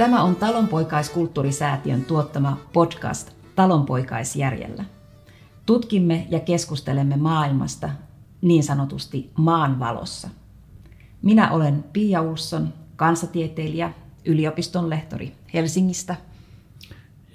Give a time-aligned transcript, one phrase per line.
[0.00, 4.84] Tämä on Talonpoikaiskulttuurisäätiön tuottama podcast Talonpoikaisjärjellä.
[5.66, 7.90] Tutkimme ja keskustelemme maailmasta
[8.42, 10.28] niin sanotusti maan valossa.
[11.22, 13.92] Minä olen Pia Ulsson, kansatieteilijä,
[14.24, 16.16] yliopiston lehtori Helsingistä.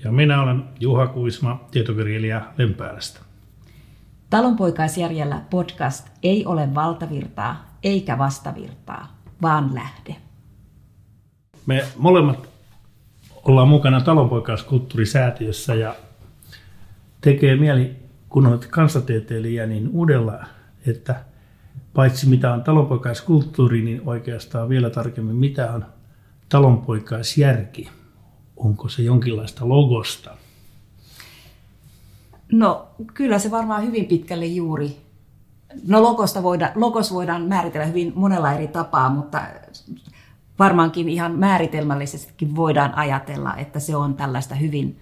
[0.04, 3.20] Ja minä olen Juha Kuisma, tietokirjailija Lempäälästä.
[4.30, 10.16] Talonpoikaisjärjellä podcast ei ole valtavirtaa eikä vastavirtaa, vaan lähde.
[11.66, 12.55] Me molemmat
[13.45, 15.95] ollaan mukana talonpoikaiskulttuurisäätiössä ja
[17.22, 17.95] tekee mieli,
[18.30, 20.44] kun olet kansatieteilijä, niin uudella,
[20.88, 21.23] että
[21.94, 25.86] paitsi mitä on talonpoikaiskulttuuri, niin oikeastaan vielä tarkemmin mitä on
[26.50, 27.89] talonpoikaisjärki.
[28.58, 30.38] Onko se jonkinlaista logosta?
[32.52, 34.98] No kyllä se varmaan hyvin pitkälle juuri.
[35.88, 39.42] No logosta voida, logos voidaan määritellä hyvin monella eri tapaa, mutta
[40.59, 45.00] varmaankin ihan määritelmällisestikin voidaan ajatella, että se on tällaista hyvin,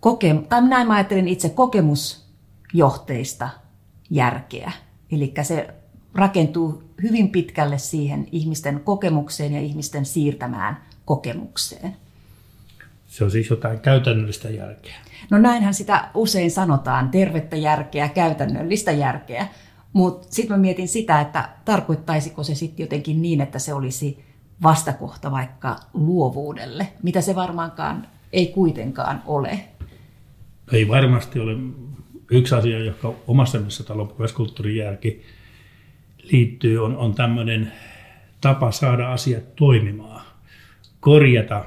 [0.00, 3.48] koke- tai näin mä ajattelen itse, kokemusjohteista
[4.10, 4.72] järkeä.
[5.12, 5.74] Eli se
[6.14, 11.96] rakentuu hyvin pitkälle siihen ihmisten kokemukseen ja ihmisten siirtämään kokemukseen.
[13.06, 14.94] Se on siis jotain käytännöllistä järkeä.
[15.30, 19.48] No näinhän sitä usein sanotaan, tervettä järkeä, käytännöllistä järkeä.
[19.92, 24.24] Mutta sitten mä mietin sitä, että tarkoittaisiko se sitten jotenkin niin, että se olisi
[24.62, 29.60] vastakohta vaikka luovuudelle, mitä se varmaankaan ei kuitenkaan ole.
[30.72, 31.56] Ei varmasti ole
[32.30, 35.22] yksi asia, joka omassa mielessä talonpoikaiskulttuurin järki
[36.32, 37.72] liittyy, on, on tämmöinen
[38.40, 40.22] tapa saada asiat toimimaan,
[41.00, 41.64] korjata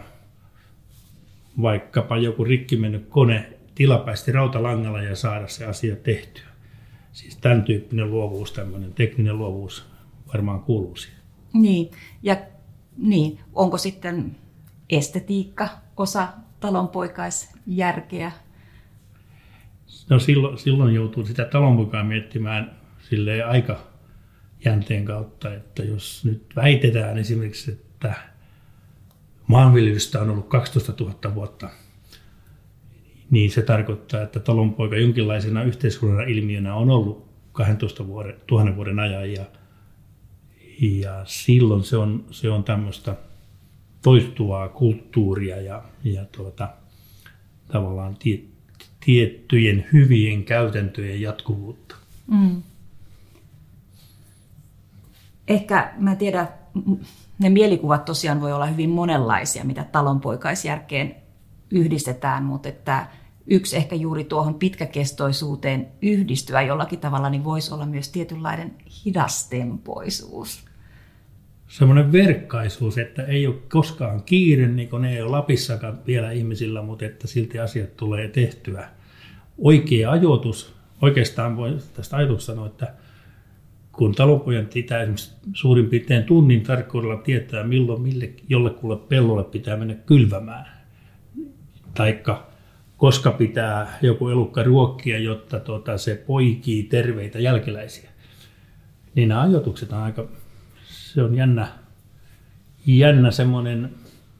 [1.61, 6.47] vaikkapa joku rikki mennyt kone tilapäisesti rautalangalla ja saada se asia tehtyä.
[7.13, 9.85] Siis tämän tyyppinen luovuus, tämmöinen tekninen luovuus
[10.33, 11.19] varmaan kuuluu siihen.
[11.53, 11.91] Niin,
[12.23, 12.37] ja
[12.97, 14.35] niin, onko sitten
[14.89, 16.27] estetiikka osa
[16.59, 18.31] talonpoikaisjärkeä?
[20.09, 22.77] No silloin, silloin joutuu sitä talonpoikaa miettimään
[23.09, 23.79] sille aika
[24.65, 28.13] jänteen kautta, että jos nyt väitetään esimerkiksi, että
[29.47, 31.69] maanviljelystä on ollut 12 000 vuotta,
[33.31, 39.33] niin se tarkoittaa, että talonpoika jonkinlaisena yhteiskunnan ilmiönä on ollut 12 vuoden, 1000 vuoden ajan
[39.33, 39.45] ja
[40.81, 43.15] ja silloin se on, se on tämmöistä
[44.01, 46.69] toistuvaa kulttuuria ja, ja tuota,
[47.71, 48.39] tavallaan tie,
[49.05, 51.95] tiettyjen hyvien käytäntöjen jatkuvuutta.
[52.27, 52.63] Mm.
[55.47, 56.47] Ehkä mä tiedän,
[57.39, 61.15] ne mielikuvat tosiaan voi olla hyvin monenlaisia, mitä talonpoikaisjärkeen
[61.71, 63.07] yhdistetään, mutta että
[63.47, 70.65] yksi ehkä juuri tuohon pitkäkestoisuuteen yhdistyä jollakin tavalla, niin voisi olla myös tietynlainen hidastempoisuus.
[71.67, 77.05] Semmoinen verkkaisuus, että ei ole koskaan kiire, niin kuin ei ole Lapissakaan vielä ihmisillä, mutta
[77.05, 78.89] että silti asiat tulee tehtyä.
[79.57, 82.93] Oikea ajoitus, oikeastaan voi tästä ajatuksesta sanoa, että
[83.91, 89.93] kun talonpojan pitää esimerkiksi suurin piirtein tunnin tarkkuudella tietää, milloin mille, jollekulle pellolle pitää mennä
[89.93, 90.65] kylvämään,
[91.93, 92.52] taikka
[93.03, 98.09] koska pitää joku elukka ruokkia, jotta tuota, se poikii terveitä jälkeläisiä.
[99.15, 100.27] Niin nämä ajoitukset on aika,
[100.87, 101.67] se on jännä,
[102.85, 103.93] jännä semmoinen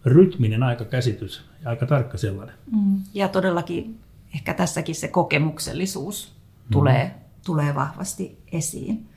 [0.05, 2.55] rytminen aika käsitys ja aika tarkka sellainen.
[2.71, 3.01] Mm.
[3.13, 3.99] Ja todellakin
[4.35, 6.71] ehkä tässäkin se kokemuksellisuus mm.
[6.71, 7.11] tulee,
[7.45, 9.09] tulee vahvasti esiin.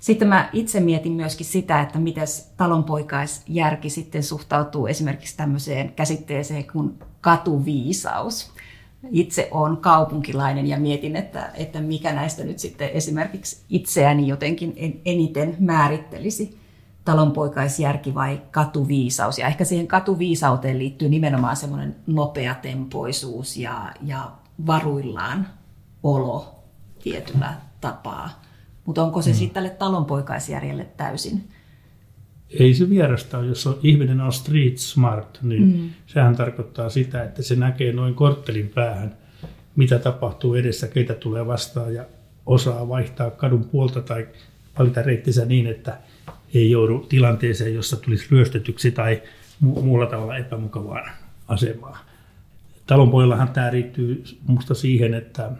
[0.00, 2.26] Sitten mä itse mietin myöskin sitä, että miten
[2.56, 8.52] talonpoikaisjärki sitten suhtautuu esimerkiksi tämmöiseen käsitteeseen kuin katuviisaus.
[9.10, 15.56] Itse olen kaupunkilainen ja mietin, että, että mikä näistä nyt sitten esimerkiksi itseäni jotenkin eniten
[15.58, 16.58] määrittelisi
[17.04, 19.38] talonpoikaisjärki vai katuviisaus.
[19.38, 24.30] Ja ehkä siihen katuviisauteen liittyy nimenomaan semmoinen nopeatempoisuus ja, ja
[24.66, 25.46] varuillaan
[26.02, 26.54] olo
[27.02, 28.42] tietyllä tapaa.
[28.84, 29.36] Mutta onko se mm.
[29.36, 31.48] sitten tälle talonpoikaisjärjelle täysin?
[32.50, 33.46] Ei se vierasta ole.
[33.46, 35.90] Jos on, ihminen on street smart, niin mm.
[36.06, 39.16] sehän tarkoittaa sitä, että se näkee noin korttelin päähän,
[39.76, 42.04] mitä tapahtuu edessä, keitä tulee vastaan ja
[42.46, 44.26] osaa vaihtaa kadun puolta tai
[44.78, 45.98] valita reittinsä niin, että
[46.54, 49.22] ei joudu tilanteeseen, jossa tulisi ryöstetyksi tai
[49.64, 51.10] mu- muulla tavalla epämukavaan
[51.48, 51.98] asemaan.
[52.86, 55.50] Talonpoillahan tämä riittyy minusta siihen, että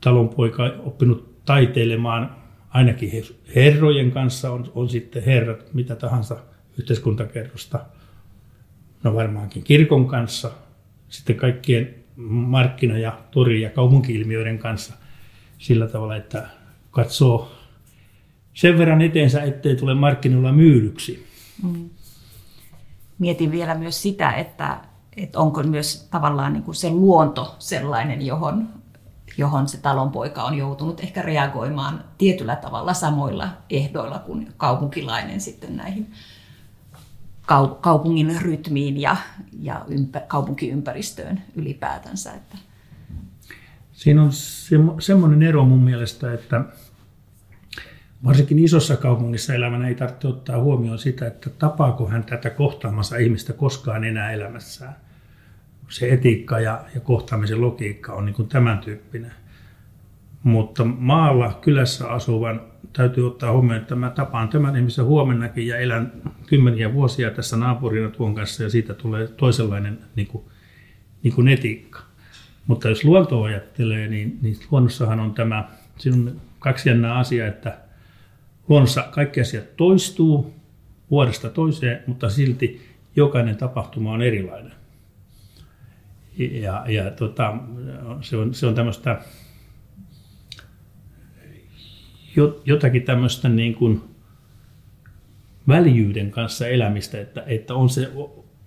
[0.00, 2.41] talonpoika oppinut taiteilemaan
[2.74, 3.24] ainakin
[3.54, 6.36] herrojen kanssa, on, on sitten herrat mitä tahansa
[6.78, 7.80] yhteiskuntakerrosta,
[9.02, 10.50] no varmaankin kirkon kanssa,
[11.08, 14.94] sitten kaikkien markkina- ja tori- ja kaupunkiilmiöiden kanssa
[15.58, 16.46] sillä tavalla, että
[16.90, 17.52] katsoo
[18.54, 21.26] sen verran eteensä, ettei tule markkinoilla myydyksi.
[21.62, 21.90] Mm.
[23.18, 24.80] mietin vielä myös sitä, että,
[25.16, 28.68] että onko myös tavallaan niin kuin se luonto sellainen, johon,
[29.38, 36.12] johon se talonpoika on joutunut ehkä reagoimaan tietyllä tavalla samoilla ehdoilla kuin kaupunkilainen sitten näihin
[37.80, 39.16] kaupungin rytmiin ja,
[39.60, 42.32] ja ympä, kaupunkiympäristöön ylipäätänsä.
[42.32, 42.58] Että.
[43.92, 46.64] Siinä on se, semmoinen ero mun mielestä, että
[48.24, 53.52] varsinkin isossa kaupungissa elämänä ei tarvitse ottaa huomioon sitä, että tapaako hän tätä kohtaamassa ihmistä
[53.52, 54.96] koskaan enää elämässään.
[55.92, 59.32] Se etiikka ja, ja kohtaamisen logiikka on niin kuin tämän tyyppinen.
[60.42, 62.60] Mutta maalla, kylässä asuvan
[62.92, 66.12] täytyy ottaa huomioon, että mä tapaan tämän ihmisen huomennakin ja elän
[66.46, 70.44] kymmeniä vuosia tässä naapurina tuon kanssa ja siitä tulee toisenlainen niin kuin,
[71.22, 72.00] niin kuin etiikka.
[72.66, 75.68] Mutta jos luonto ajattelee, niin, niin luonnossahan on tämä,
[75.98, 77.78] siinä on kaksi jännää asiaa, että
[78.68, 80.54] luonnossa kaikki asiat toistuu
[81.10, 82.80] vuodesta toiseen, mutta silti
[83.16, 84.81] jokainen tapahtuma on erilainen.
[86.38, 87.54] Ja, ja tota,
[88.20, 89.20] se, on, se on tämmöistä
[92.64, 94.02] jotakin tämmöistä niin kuin
[95.68, 98.12] väljyyden kanssa elämistä, että, että on, se,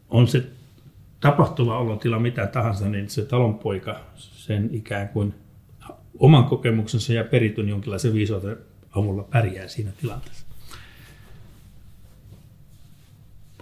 [0.10, 0.44] on se
[1.20, 5.34] tapahtuva olotila mitä tahansa, niin se talonpoika sen ikään kuin
[6.20, 8.58] oman kokemuksensa ja perityn jonkinlaisen viisauden
[8.92, 10.46] avulla pärjää siinä tilanteessa.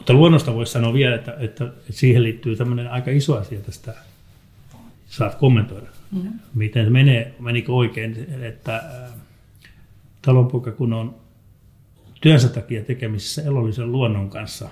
[0.03, 3.94] Mutta luonnosta voisi sanoa vielä, että, että, siihen liittyy tämmöinen aika iso asia tästä.
[5.05, 6.29] Saat kommentoida, mm.
[6.53, 8.83] miten se menee, menikö oikein, että
[10.21, 11.15] talonpoika kun on
[12.21, 14.69] työnsä takia tekemisissä elollisen luonnon kanssa,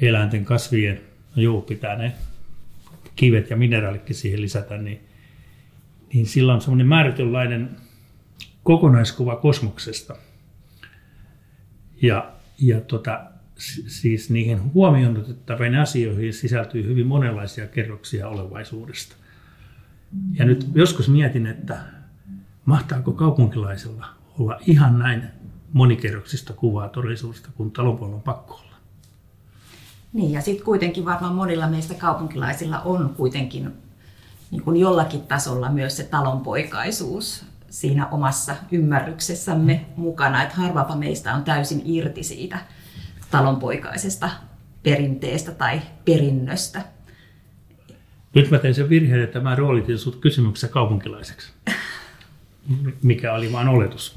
[0.00, 1.00] eläinten, kasvien,
[1.36, 2.12] no juu, pitää ne
[3.16, 5.00] kivet ja mineraalitkin siihen lisätä, niin,
[6.12, 7.70] niin sillä on semmoinen määritynlainen
[8.62, 10.16] kokonaiskuva kosmoksesta.
[12.02, 13.20] Ja, ja tota,
[13.86, 19.16] siis niihin huomioon otettaviin asioihin sisältyy hyvin monenlaisia kerroksia olevaisuudesta.
[20.32, 21.78] Ja nyt joskus mietin, että
[22.64, 24.06] mahtaako kaupunkilaisella
[24.38, 25.22] olla ihan näin
[25.72, 28.76] monikerroksista kuvaa todellisuudesta, kun talonpuolella on pakko olla.
[30.12, 33.72] Niin, ja sitten kuitenkin varmaan monilla meistä kaupunkilaisilla on kuitenkin
[34.50, 41.44] niin kuin jollakin tasolla myös se talonpoikaisuus siinä omassa ymmärryksessämme mukana, että harvapa meistä on
[41.44, 42.58] täysin irti siitä
[43.30, 44.30] talonpoikaisesta
[44.82, 46.82] perinteestä tai perinnöstä.
[48.34, 51.52] Nyt mä tein sen virheen, että mä roolitin sut kysymyksessä kaupunkilaiseksi.
[53.02, 54.16] Mikä oli vain oletus.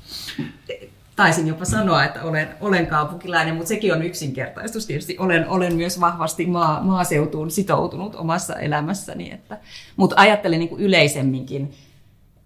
[1.16, 4.86] Taisin jopa sanoa, että olen, olen kaupunkilainen, mutta sekin on yksinkertaistus.
[4.86, 9.32] Tietysti olen, olen myös vahvasti maa, maaseutuun sitoutunut omassa elämässäni.
[9.32, 9.58] Että,
[9.96, 11.74] mutta ajattelen niin kuin yleisemminkin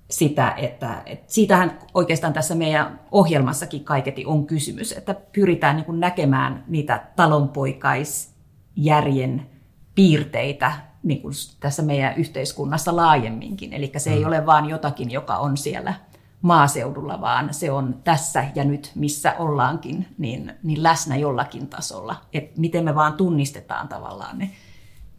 [0.10, 6.00] sitä, että, että siitähän oikeastaan tässä meidän ohjelmassakin kaiketi on kysymys, että pyritään niin kuin
[6.00, 9.50] näkemään niitä talonpoikaisjärjen
[9.96, 10.72] piirteitä
[11.04, 13.74] niin kuin tässä meidän yhteiskunnassa laajemminkin.
[13.74, 14.28] Eli se ei mm.
[14.28, 15.94] ole vain jotakin, joka on siellä
[16.42, 22.16] maaseudulla, vaan se on tässä ja nyt, missä ollaankin, niin, niin läsnä jollakin tasolla.
[22.34, 24.52] Et miten me vaan tunnistetaan tavallaan ne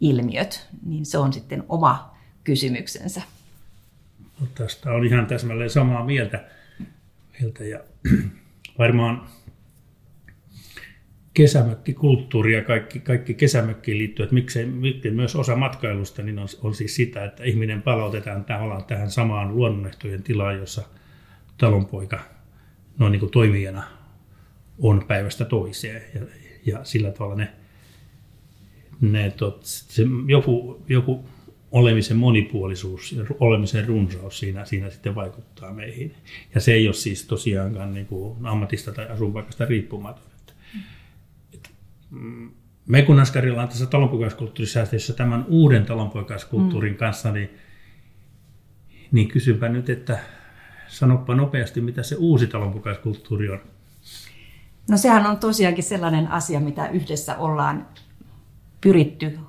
[0.01, 3.21] ilmiöt, niin se on sitten oma kysymyksensä.
[4.41, 6.45] No, tästä on ihan täsmälleen samaa mieltä.
[7.39, 7.79] mieltä ja
[8.79, 9.27] varmaan
[11.33, 16.75] kesämökkikulttuuri ja kaikki, kaikki kesämökkiin liittyy, että miksei, miksei myös osa matkailusta niin on, on
[16.75, 20.83] siis sitä, että ihminen palautetaan tähän, tähän samaan luonnonehtojen tilaan, jossa
[21.57, 22.19] talonpoika
[22.97, 23.83] noin niin kuin toimijana
[24.79, 26.01] on päivästä toiseen.
[26.15, 26.21] Ja,
[26.65, 27.51] ja sillä tavalla ne,
[29.01, 31.29] ne tot, se, joku, joku
[31.71, 36.15] olemisen monipuolisuus ja olemisen runsaus siinä, siinä sitten vaikuttaa meihin.
[36.55, 40.23] Ja se ei ole siis tosiaankaan niin kuin ammatista tai asuinpaikasta riippumaton.
[42.09, 42.51] Mm,
[42.87, 46.97] me kun Askarilla on tässä talonpoikaiskulttuurisäätiössä tämän uuden talonpoikaiskulttuurin mm.
[46.97, 47.49] kanssa, niin,
[49.11, 50.19] niin kysynpä nyt, että
[50.87, 53.59] sanoppa nopeasti, mitä se uusi talonpoikaiskulttuuri on.
[54.89, 57.87] No sehän on tosiaankin sellainen asia, mitä yhdessä ollaan
[58.81, 59.39] pyritty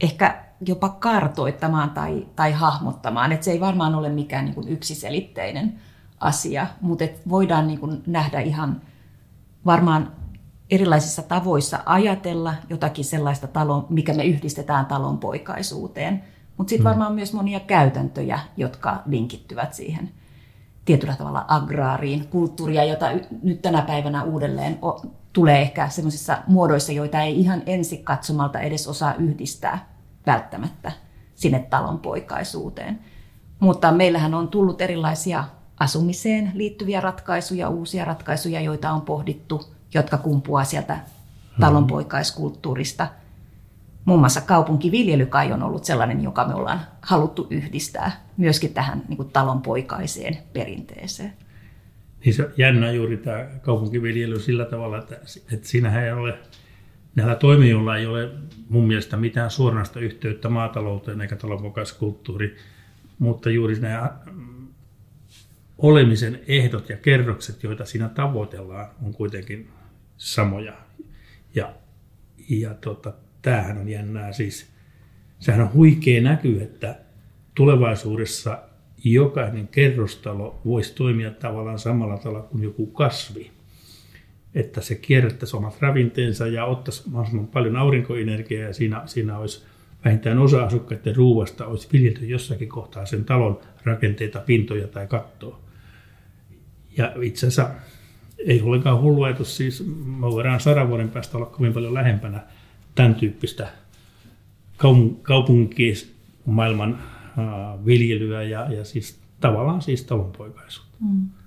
[0.00, 3.32] ehkä jopa kartoittamaan tai, tai hahmottamaan.
[3.32, 5.78] Et se ei varmaan ole mikään niin kuin yksiselitteinen
[6.20, 8.80] asia, mutta et voidaan niin kuin nähdä ihan
[9.66, 10.12] varmaan
[10.70, 16.24] erilaisissa tavoissa ajatella jotakin sellaista, talon, mikä me yhdistetään talonpoikaisuuteen.
[16.56, 16.88] Mutta sitten mm.
[16.88, 20.10] varmaan myös monia käytäntöjä, jotka linkittyvät siihen
[20.84, 23.06] tietyllä tavalla agraariin, kulttuuria, jota
[23.42, 24.78] nyt tänä päivänä uudelleen
[25.32, 29.91] tulee ehkä sellaisissa muodoissa, joita ei ihan ensi katsomalta edes osaa yhdistää
[30.26, 30.92] välttämättä
[31.34, 32.98] sinne talonpoikaisuuteen.
[33.60, 35.44] Mutta meillähän on tullut erilaisia
[35.80, 40.98] asumiseen liittyviä ratkaisuja, uusia ratkaisuja, joita on pohdittu, jotka kumpuaa sieltä
[41.60, 43.06] talonpoikaiskulttuurista.
[44.04, 49.16] Muun muassa kaupunkiviljely kai on ollut sellainen, joka me ollaan haluttu yhdistää myöskin tähän niin
[49.16, 51.32] kuin talonpoikaiseen perinteeseen.
[52.24, 55.14] Niin se jännä juuri tämä kaupunkiviljely sillä tavalla, että,
[55.52, 56.38] että siinähän ei ole,
[57.14, 58.30] näillä toimijoilla ei ole
[58.68, 62.56] mun mielestä mitään suoranaista yhteyttä maatalouteen eikä talonpoikaiskulttuuriin,
[63.18, 64.18] mutta juuri nämä
[65.78, 69.68] olemisen ehdot ja kerrokset, joita siinä tavoitellaan, on kuitenkin
[70.16, 70.72] samoja.
[71.54, 71.74] Ja,
[72.48, 74.72] ja tota, tämähän on jännää siis.
[75.38, 76.98] Sehän on huikea näky, että
[77.54, 78.62] tulevaisuudessa
[79.04, 83.50] jokainen kerrostalo voisi toimia tavallaan samalla tavalla kuin joku kasvi.
[84.54, 89.64] Että se kierrättäisi omat ravinteensa ja ottaisi mahdollisimman paljon aurinkoenergiaa ja siinä, siinä olisi
[90.04, 95.60] vähintään osa asukkaiden ruuasta olisi viljelty jossakin kohtaa sen talon rakenteita, pintoja tai kattoa.
[96.96, 97.70] Ja itse asiassa
[98.46, 102.40] ei ollenkaan hullu ajatus, siis me voidaan sadan vuoden päästä olla kovin paljon lähempänä
[102.94, 103.68] tämän tyyppistä
[105.22, 106.98] kaupunkimaailman
[107.86, 110.98] viljelyä ja, ja siis tavallaan siis talonpoikaisuutta.
[111.00, 111.41] Mm.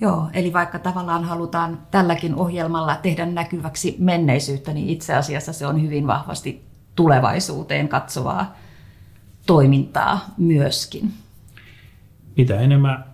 [0.00, 5.82] Joo, eli vaikka tavallaan halutaan tälläkin ohjelmalla tehdä näkyväksi menneisyyttä, niin itse asiassa se on
[5.82, 6.62] hyvin vahvasti
[6.96, 8.56] tulevaisuuteen katsovaa
[9.46, 11.12] toimintaa myöskin.
[12.36, 13.04] Mitä enemmän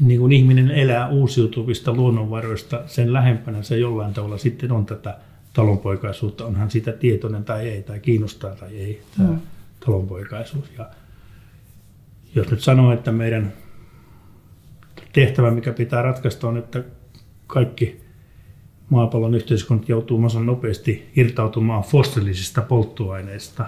[0.00, 5.18] niin kuin ihminen elää uusiutuvista luonnonvaroista, sen lähempänä se jollain tavalla sitten on tätä
[5.52, 9.38] talonpoikaisuutta, onhan sitä tietoinen tai ei, tai kiinnostaa tai ei, tämä mm.
[9.86, 10.64] talonpoikaisuus.
[10.78, 10.90] Ja
[12.34, 13.52] jos nyt sanoo, että meidän
[15.20, 16.84] tehtävä, mikä pitää ratkaista, on, että
[17.46, 18.00] kaikki
[18.90, 23.66] maapallon yhteiskunnat joutuu mahdollisimman nopeasti irtautumaan fossiilisista polttoaineista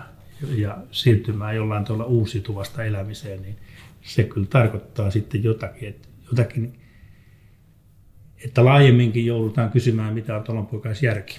[0.56, 3.56] ja siirtymään jollain tavalla uusiutuvasta elämiseen, niin
[4.02, 6.80] se kyllä tarkoittaa sitten jotakin, että, jotakin,
[8.44, 11.38] että laajemminkin joudutaan kysymään, mitä on talonpoikaisjärki.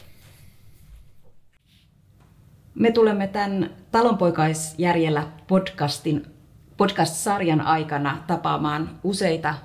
[2.76, 6.26] Me tulemme tämän Talonpoikaisjärjellä podcastin,
[6.78, 9.56] podcast-sarjan aikana tapaamaan useita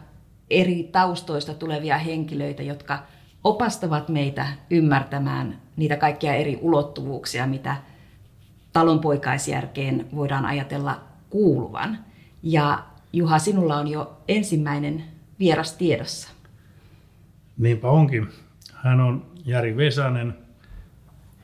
[0.51, 2.99] eri taustoista tulevia henkilöitä, jotka
[3.45, 7.77] opastavat meitä ymmärtämään niitä kaikkia eri ulottuvuuksia, mitä
[8.73, 11.01] talonpoikaisjärkeen voidaan ajatella
[11.31, 11.99] kuuluvan.
[12.43, 15.05] Ja Juha, sinulla on jo ensimmäinen
[15.39, 16.29] vieras tiedossa.
[17.59, 18.29] Niinpä onkin.
[18.75, 20.35] Hän on Jari Vesanen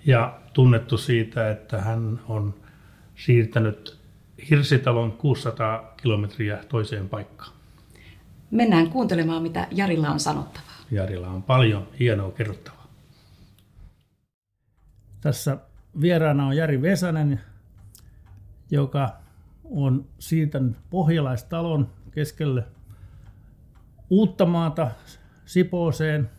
[0.06, 2.54] ja tunnettu siitä, että hän on
[3.14, 3.99] siirtänyt
[4.50, 7.52] Hirsitalon 600 kilometriä toiseen paikkaan.
[8.52, 10.73] Mennään kuuntelemaan, mitä Jarilla on sanottavaa.
[10.90, 12.87] Jarilla on paljon hienoa kerrottavaa.
[15.21, 15.59] Tässä
[16.00, 17.40] vieraana on Jari Vesanen,
[18.71, 19.16] joka
[19.64, 22.64] on siirtänyt pohjalaistalon keskelle
[24.11, 24.90] Uuttamaata
[25.44, 26.30] Sipooseen.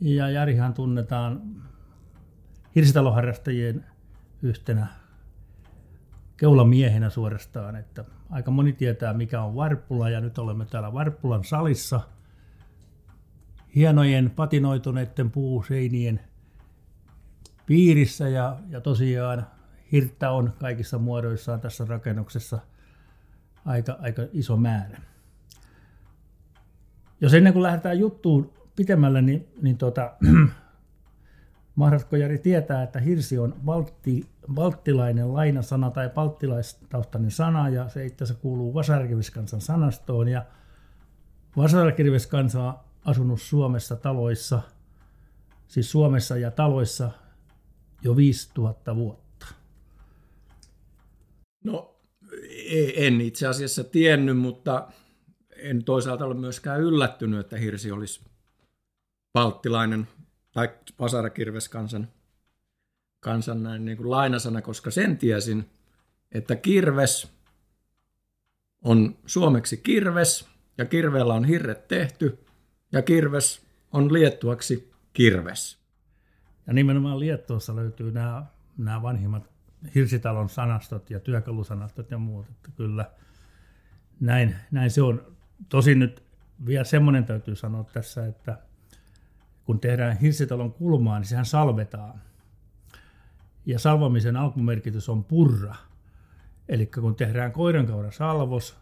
[0.00, 1.42] Ja Jarihan tunnetaan
[2.76, 3.84] hirsitaloharrastajien
[4.42, 4.86] yhtenä
[6.36, 12.00] keulamiehenä suorastaan, että aika moni tietää mikä on Varppula ja nyt olemme täällä Varppulan salissa
[13.74, 16.20] hienojen patinoituneiden puuseinien
[17.66, 19.46] piirissä ja, ja tosiaan
[19.92, 22.58] hirttä on kaikissa muodoissaan tässä rakennuksessa
[23.64, 25.00] aika, aika iso määrä.
[27.20, 30.12] Jos ennen kuin lähdetään juttuun pitemmälle, niin, niin tuota,
[31.74, 38.24] Mahdatko Jari tietää, että hirsi on baltti, balttilainen lainasana tai balttilaistaustainen sana ja se itse
[38.24, 40.44] asiassa kuuluu vasarkirveskansan sanastoon ja
[41.56, 44.62] vasarkirveskansa on asunut Suomessa taloissa,
[45.68, 47.10] siis Suomessa ja taloissa
[48.02, 49.46] jo 5000 vuotta.
[51.64, 51.96] No
[52.96, 54.88] en itse asiassa tiennyt, mutta
[55.56, 58.20] en toisaalta ole myöskään yllättynyt, että hirsi olisi
[59.32, 60.08] balttilainen
[60.54, 62.08] tai Pasarakirves kansan,
[63.20, 65.70] kansan näin niin kuin lainasana, koska sen tiesin,
[66.32, 67.32] että kirves
[68.82, 72.44] on suomeksi kirves ja kirveellä on hirret tehty
[72.92, 75.78] ja kirves on liettuaksi kirves.
[76.66, 78.46] Ja nimenomaan Liettuossa löytyy nämä,
[78.78, 79.50] nämä vanhimmat
[79.94, 82.46] hirsitalon sanastot ja työkalusanastot ja muut.
[82.50, 83.10] Että kyllä
[84.20, 85.36] näin, näin se on.
[85.68, 86.22] Tosin nyt
[86.66, 88.58] vielä semmoinen täytyy sanoa tässä, että–
[89.64, 92.20] kun tehdään hirsitalon kulmaa, niin sehän salvetaan.
[93.66, 95.74] Ja salvamisen alkumerkitys on purra.
[96.68, 98.76] Eli kun tehdään koirankaura salvos,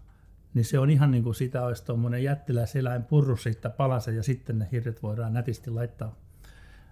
[0.54, 4.58] niin se on ihan niin kuin sitä olisi tuommoinen jättiläiseläin purru siitä palasen ja sitten
[4.58, 6.14] ne hirret voidaan nätisti laittaa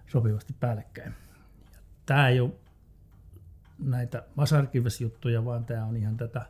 [0.07, 1.13] sopivasti päällekkäin.
[2.05, 2.51] Tämä ei ole
[3.79, 6.45] näitä vasarkivesjuttuja, vaan tämä on ihan tätä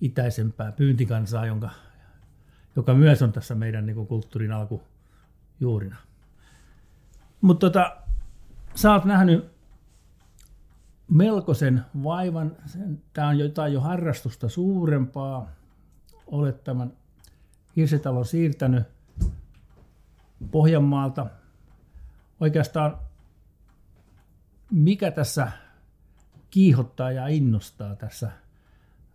[0.00, 1.70] itäisempää pyyntikansaa, jonka,
[2.76, 5.96] joka myös on tässä meidän niin kuin kulttuurin alkujuurina.
[7.42, 7.96] Mutta tota,
[8.74, 9.52] sä oot nähnyt
[11.08, 12.56] melkoisen vaivan.
[13.12, 15.48] Tämä on jotain jo harrastusta suurempaa.
[16.26, 16.92] Olet tämän
[17.76, 18.82] hirsitalon siirtänyt
[20.50, 21.26] Pohjanmaalta.
[22.40, 22.98] Oikeastaan
[24.70, 25.52] mikä tässä
[26.50, 28.30] kiihottaa ja innostaa tässä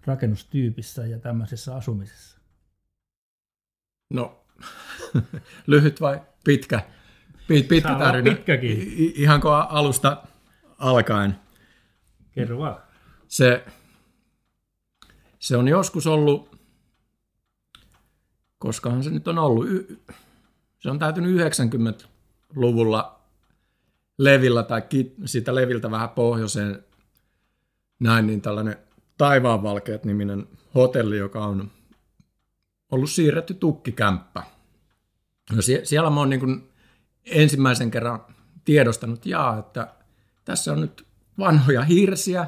[0.06, 2.40] rakennustyypissä ja tämmöisessä asumisessa?
[4.14, 4.46] No,
[5.68, 6.97] lyhyt vai pitkä?
[7.48, 8.36] Pitkä tarina.
[8.36, 8.72] Pitkäkin.
[8.72, 10.24] I- ihanko alusta
[10.78, 11.36] alkaen?
[12.32, 12.78] Kerro vaan.
[13.28, 13.66] Se,
[15.40, 16.58] se on joskus ollut,
[18.58, 19.68] koskahan se nyt on ollut,
[20.80, 23.20] se on täytynyt 90-luvulla
[24.18, 24.82] levillä tai
[25.26, 26.84] sitä leviltä vähän pohjoiseen
[28.00, 28.78] näin, niin tällainen
[29.18, 31.72] Taivaanvalkeat niminen hotelli, joka on
[32.92, 34.44] ollut siirretty tukkikämppä.
[35.56, 36.70] No sie- siellä mä oon niin
[37.32, 38.26] ensimmäisen kerran
[38.66, 39.88] tiedostanut, jaa, että
[40.46, 41.08] tässä on nyt
[41.40, 42.48] vanhoja hirsiä,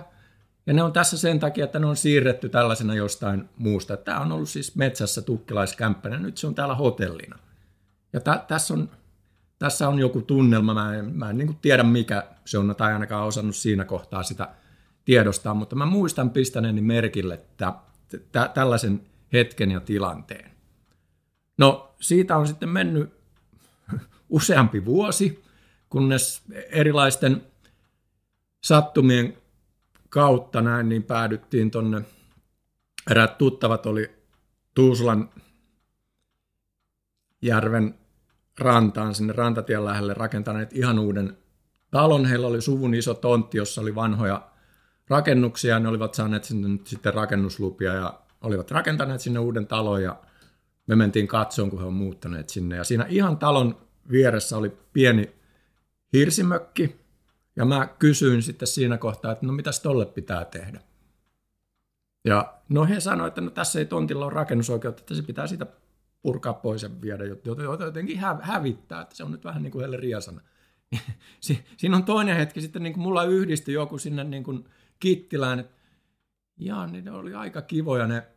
[0.65, 3.97] ja ne on tässä sen takia, että ne on siirretty tällaisena jostain muusta.
[3.97, 7.39] Tämä on ollut siis metsässä tukkilaiskämppänä, nyt se on täällä hotellina.
[8.13, 8.89] Ja tä- tässä, on,
[9.59, 13.27] tässä on joku tunnelma, mä en, mä en niin tiedä mikä se on, tai ainakaan
[13.27, 14.47] osannut siinä kohtaa sitä
[15.05, 17.73] tiedostaa, mutta mä muistan pistäneeni merkille että
[18.31, 19.01] tä- tällaisen
[19.33, 20.51] hetken ja tilanteen.
[21.57, 23.18] No siitä on sitten mennyt
[24.29, 25.43] useampi vuosi,
[25.89, 27.43] kunnes erilaisten
[28.63, 29.37] sattumien
[30.09, 32.01] kautta näin, niin päädyttiin tonne,
[33.11, 34.19] eräät tuttavat oli
[34.75, 35.29] Tuusulan
[37.41, 37.95] järven
[38.59, 41.37] rantaan, sinne rantatien lähelle rakentaneet ihan uuden
[41.91, 42.25] talon.
[42.25, 44.49] Heillä oli suvun iso tontti, jossa oli vanhoja
[45.07, 45.79] rakennuksia.
[45.79, 50.15] Ne olivat saaneet sinne nyt sitten rakennuslupia ja olivat rakentaneet sinne uuden talon ja
[50.87, 52.75] me mentiin katsoon, kun he on muuttaneet sinne.
[52.75, 53.77] Ja siinä ihan talon
[54.11, 55.35] vieressä oli pieni
[56.13, 56.95] hirsimökki,
[57.55, 60.81] ja mä kysyin sitten siinä kohtaa, että no mitäs tolle pitää tehdä.
[62.25, 65.65] Ja no he sanoivat, että no tässä ei tontilla ole rakennusoikeutta, että se pitää sitä
[66.21, 67.23] purkaa pois ja viedä,
[67.79, 70.41] jotenkin hävittää, että se on nyt vähän niin kuin heille riasana.
[71.77, 74.65] Siinä on toinen hetki sitten, niin kuin mulla yhdistyi joku sinne niin kuin
[74.99, 75.75] Kittilään, että
[76.57, 78.27] jaa, niin ne oli aika kivoja ne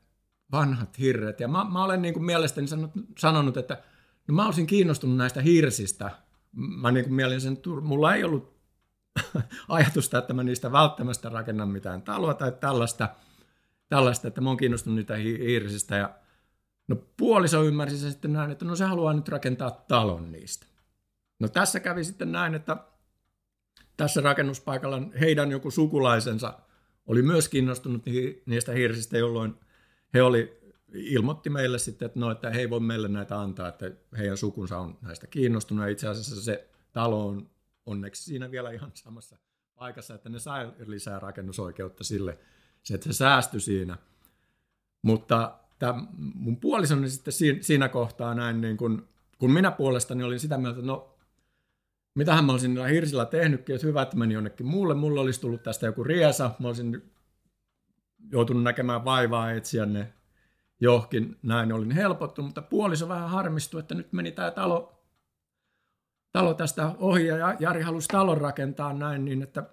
[0.53, 1.41] vanhat hirret.
[1.41, 3.83] Ja mä, mä olen niin kuin mielestäni sanonut, sanonut, että
[4.29, 6.11] no mä olisin kiinnostunut näistä hirsistä.
[6.53, 7.21] Mä niin kuin
[7.53, 8.53] että mulla ei ollut
[9.69, 13.09] ajatusta, että mä niistä välttämättä rakennan mitään taloa tai tällaista,
[13.89, 15.97] tällaista että mä oon kiinnostunut niitä hirsistä.
[15.97, 16.15] Ja
[16.89, 20.67] no puoliso ymmärsi se sitten näin, että no se haluaa nyt rakentaa talon niistä.
[21.39, 22.77] No tässä kävi sitten näin, että
[23.97, 26.59] tässä rakennuspaikalla heidän joku sukulaisensa
[27.07, 28.03] oli myös kiinnostunut
[28.47, 29.55] niistä hirsistä, jolloin
[30.15, 30.62] he oli,
[30.95, 34.79] ilmoitti meille sitten, että, no, että he ei voi meille näitä antaa, että heidän sukunsa
[34.79, 35.89] on näistä kiinnostunut.
[35.89, 37.51] Itse asiassa se talo on
[37.87, 39.37] onneksi siinä vielä ihan samassa
[39.75, 42.39] paikassa, että ne sai lisää rakennusoikeutta sille,
[42.83, 43.99] se, että se säästyi siinä.
[45.03, 50.59] Mutta tämä mun puolisoni sitten siinä kohtaa näin, niin kun, kun minä puolestani olin sitä
[50.59, 51.19] mieltä, että no
[52.15, 54.95] mitähän mä olisin hirsillä tehnytkin, että hyvä, että meni jonnekin muulle.
[54.95, 57.13] Mulla olisi tullut tästä joku riesa, mä olisin
[58.33, 60.13] joutunut näkemään vaivaa etsiä ne
[60.83, 65.03] johonkin, näin olin helpottunut, mutta puoliso vähän harmistui, että nyt meni tämä talo
[66.33, 69.65] talo tästä ohi ja Jari halusi talon rakentaa näin niin, että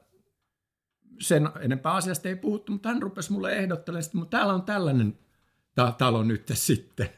[1.20, 5.20] sen enempää asiasta ei puhuttu, mutta hän rupesi mulle ehdottelemaan, että mutta täällä on tällainen
[5.76, 7.10] ta- talo nyt sitten.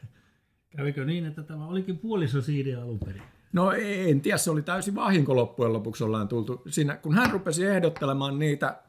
[0.76, 3.22] Kävikö niin, että tämä olikin puolisosiide alun perin?
[3.52, 6.62] No en tiedä, se oli täysin vahinko loppujen lopuksi ollaan tultu.
[6.68, 8.82] Siinä, kun hän rupesi ehdottelemaan niitä,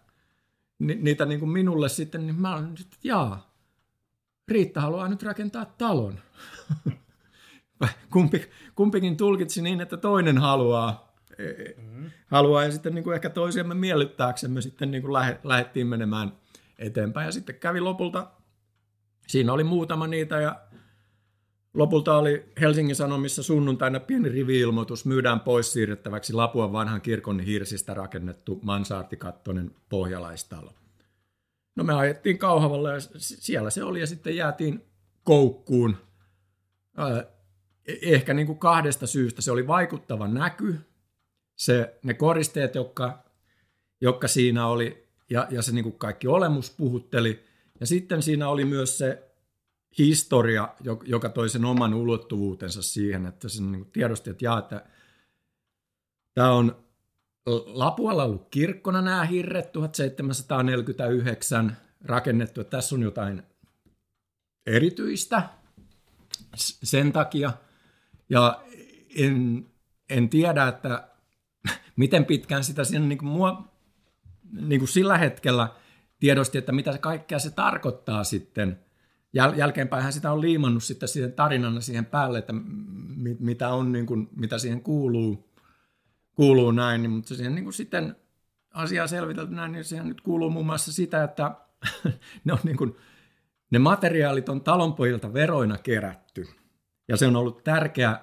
[0.80, 3.53] ni, niitä niin kuin minulle sitten, niin mä olin että jaa,
[4.48, 6.20] Riitta haluaa nyt rakentaa talon.
[8.14, 11.14] kumpi, kumpikin tulkitsi niin, että toinen haluaa,
[11.78, 12.12] mm-hmm.
[12.28, 16.32] haluaa ja sitten niin kuin ehkä toisiamme miellyttääksemme sitten niin kuin lähe, lähdettiin menemään
[16.80, 17.26] eteenpäin.
[17.26, 18.32] Ja sitten kävi lopulta,
[19.28, 20.62] siinä oli muutama niitä ja
[21.74, 28.60] lopulta oli Helsingin Sanomissa sunnuntaina pieni rivi-ilmoitus, myydään pois siirrettäväksi Lapuan vanhan kirkon hirsistä rakennettu
[28.64, 30.74] mansaartikattonen pohjalaistalo.
[31.76, 34.86] No me ajettiin Kauhavalle ja siellä se oli ja sitten jäätiin
[35.24, 35.98] koukkuun
[37.86, 39.42] E-, ehkä niin kuin kahdesta syystä.
[39.42, 40.80] Se oli vaikuttava näky,
[41.56, 43.24] se, ne koristeet, jotka,
[44.02, 47.44] jotka siinä oli, ja, ja se niin kuin kaikki olemus puhutteli.
[47.80, 49.30] Ja sitten siinä oli myös se
[49.98, 54.86] historia, joka toi sen oman ulottuvuutensa siihen, että se niin tiedosti, että, jaa, että
[56.34, 56.83] tämä on
[57.66, 63.44] Lapualla ollut kirkkona nämä hirret 1749 rakennettu, että tässä on jotain
[64.66, 65.50] erityistä
[66.84, 67.54] sen takia–
[68.34, 68.64] ja
[69.16, 69.66] en,
[70.10, 71.08] en tiedä, että
[71.96, 73.74] miten pitkään sitä siinä niin kuin mua,
[74.52, 75.68] niin kuin sillä hetkellä
[76.20, 78.80] tiedosti, että mitä kaikkea se tarkoittaa sitten.
[79.38, 82.54] Jäl- jälkeenpäin sitä on liimannut sitten siihen tarinana siihen päälle, että
[83.16, 85.53] mit, mitä, on, niin kuin, mitä siihen kuuluu,
[86.36, 88.16] kuuluu näin, niin, mutta siihen niin kuin sitten
[88.74, 91.56] asiaa selvitelty näin, niin siihen nyt kuuluu muun muassa sitä, että
[92.46, 92.96] ne, on niin kuin,
[93.72, 96.48] ne materiaalit on talonpojilta veroina kerätty.
[97.08, 98.20] Ja se on ollut tärkeä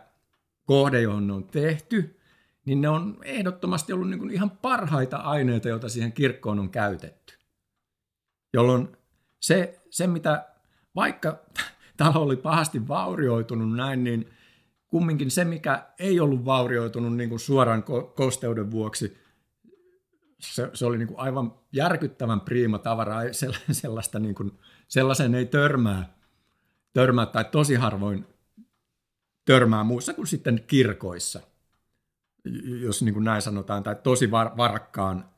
[0.67, 2.21] kohde, johon ne on tehty,
[2.67, 7.39] niin ne on ehdottomasti ollut niin kuin ihan parhaita aineita, joita siihen kirkkoon on käytetty.
[8.55, 8.89] Jolloin
[9.41, 10.49] se, se mitä
[10.95, 11.39] vaikka
[11.97, 14.29] talo oli pahasti vaurioitunut näin, niin
[14.91, 19.19] kumminkin se, mikä ei ollut vaurioitunut niin kuin suoran kosteuden vuoksi,
[20.41, 23.23] se, se oli niin kuin aivan järkyttävän priima tavaraa,
[23.73, 26.15] sellaista niin kuin, sellaisen ei törmää,
[26.93, 28.27] törmää tai tosi harvoin
[29.45, 31.41] törmää muussa kuin sitten kirkoissa,
[32.81, 35.31] jos niin kuin näin sanotaan, tai tosi var, varakkaan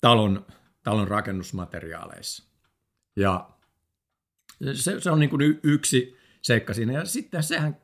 [0.00, 0.46] talon,
[0.82, 2.44] talon rakennusmateriaaleissa.
[3.16, 3.50] Ja
[4.74, 6.92] se, se on niin kuin yksi seikka siinä.
[6.92, 7.76] Ja sitten sehän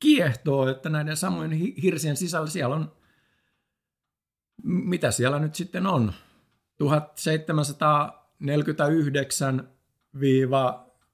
[0.00, 2.92] kiehtoo, että näiden samojen hirsien sisällä siellä on,
[4.62, 6.12] mitä siellä nyt sitten on,
[6.78, 9.68] 1749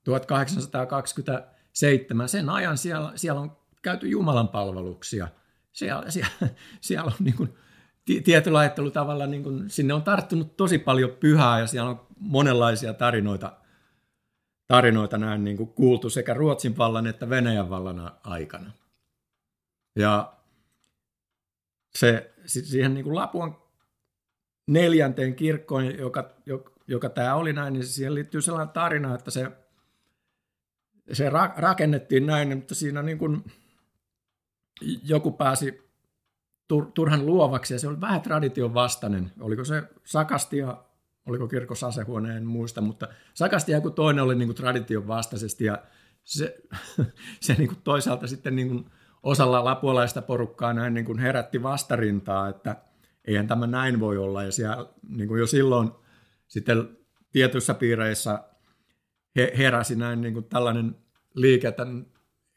[0.04, 5.28] 1827, sen ajan siellä, siellä on käyty Jumalan palveluksia.
[5.72, 6.32] Siellä, siellä,
[6.80, 7.54] siellä on niin kuin,
[8.24, 13.52] tietyllä ajattelutavalla, niin kuin, sinne on tarttunut tosi paljon pyhää ja siellä on monenlaisia tarinoita,
[14.72, 18.72] tarinoita näin niin kuin kuultu sekä Ruotsin vallan että Venäjän vallan aikana.
[19.96, 20.32] Ja
[21.94, 23.56] se, siihen niin kuin Lapuan
[24.66, 29.50] neljänteen kirkkoon, joka, joka, joka tämä oli näin, niin siihen liittyy sellainen tarina, että se,
[31.12, 33.44] se ra, rakennettiin näin, mutta siinä niin kuin
[35.04, 35.90] joku pääsi
[36.68, 39.32] tur, turhan luovaksi ja se oli vähän tradition vastainen.
[39.40, 40.84] Oliko se sakastia,
[41.26, 45.82] oliko kirkossa asehuone, en muista, mutta sakastia joku toinen oli niin kuin tradition vastaisesti ja
[46.24, 46.62] se,
[47.40, 48.84] se niin kuin toisaalta sitten niin kuin
[49.22, 52.76] osalla lapuolaista porukkaa näin niin kuin herätti vastarintaa, että–
[53.24, 54.42] eihän tämä näin voi olla.
[54.42, 55.90] Ja siellä, niin kuin jo silloin
[56.48, 56.96] sitten
[57.32, 58.44] tietyissä piireissä
[59.36, 60.96] he, heräsi näin niin kuin tällainen
[61.34, 61.86] liike, että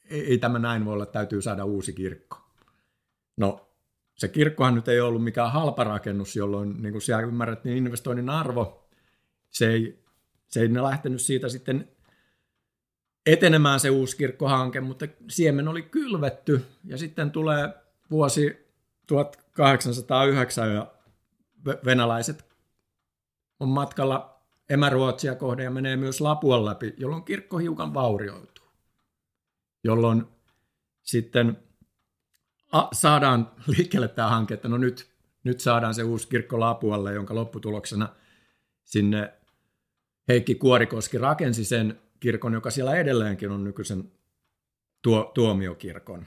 [0.09, 2.37] ei, ei tämä näin voi olla, täytyy saada uusi kirkko.
[3.37, 3.74] No,
[4.15, 8.89] se kirkkohan nyt ei ollut mikään halpa rakennus, jolloin niin kuin siellä ymmärrettiin investoinnin arvo.
[9.49, 10.03] Se ei,
[10.47, 11.89] se ei lähtenyt siitä sitten
[13.25, 17.69] etenemään se uusi kirkkohanke, mutta siemen oli kylvetty ja sitten tulee
[18.11, 18.67] vuosi
[19.07, 20.91] 1809 ja
[21.85, 22.45] venäläiset
[23.59, 28.65] on matkalla emäruotsia kohden ja menee myös Lapuan läpi, jolloin kirkko hiukan vaurioituu.
[29.83, 30.25] Jolloin
[31.01, 31.57] sitten
[32.71, 35.11] a, saadaan liikkeelle tämä hanke, että no nyt,
[35.43, 38.09] nyt saadaan se uusi kirkko Lapualle, jonka lopputuloksena
[38.83, 39.33] sinne
[40.27, 44.11] Heikki Kuorikoski rakensi sen kirkon, joka siellä edelleenkin on nykyisen
[45.01, 46.25] tuo, tuomiokirkon.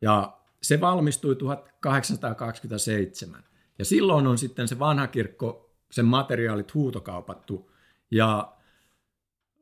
[0.00, 3.44] Ja se valmistui 1827.
[3.78, 7.70] Ja silloin on sitten se vanha kirkko, sen materiaalit huutokaupattu.
[8.10, 8.52] Ja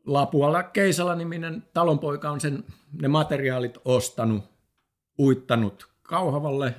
[0.07, 2.64] Lapualla Keisala-niminen talonpoika on sen,
[3.03, 4.45] ne materiaalit ostanut,
[5.19, 6.75] uittanut Kauhavalle.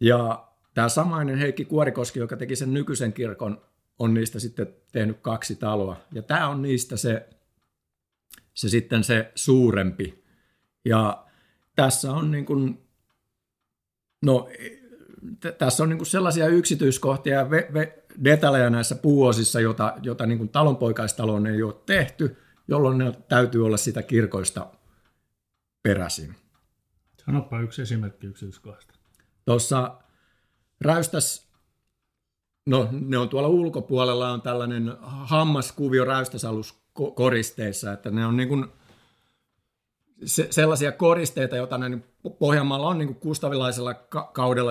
[0.00, 3.62] Ja tämä samainen Heikki Kuorikoski, joka teki sen nykyisen kirkon,
[3.98, 5.96] on niistä sitten tehnyt kaksi taloa.
[6.12, 7.28] Ja tämä on niistä se,
[8.54, 10.24] se sitten se suurempi.
[10.84, 11.26] Ja
[11.76, 12.88] tässä on niin kuin,
[14.22, 14.48] no,
[15.40, 20.26] t- tässä on niin kuin sellaisia yksityiskohtia ja ve- ve- detaljeja näissä puuosissa, jota, jota
[20.26, 22.36] niin kuin talonpoikaistaloon ei ole tehty,
[22.68, 24.66] jolloin ne täytyy olla sitä kirkoista
[25.82, 26.34] peräisin.
[27.30, 28.94] Sanopa yksi esimerkki yksityiskohdasta.
[29.44, 29.98] Tuossa
[30.80, 31.50] Räystäs,
[32.66, 36.82] no ne on tuolla ulkopuolella on tällainen hammaskuvio räystäsalus
[37.14, 38.66] koristeissa, että ne on niin kuin
[40.24, 42.04] se, sellaisia koristeita, joita näin
[42.38, 44.70] Pohjanmaalla on niin kuin kustavilaisella ka- kaudella,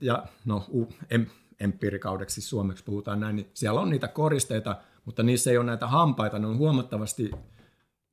[0.00, 0.66] ja no
[1.10, 1.26] em,
[1.60, 5.86] empiirikaudeksi siis suomeksi puhutaan näin, niin siellä on niitä koristeita, mutta niissä ei ole näitä
[5.86, 7.30] hampaita, ne on huomattavasti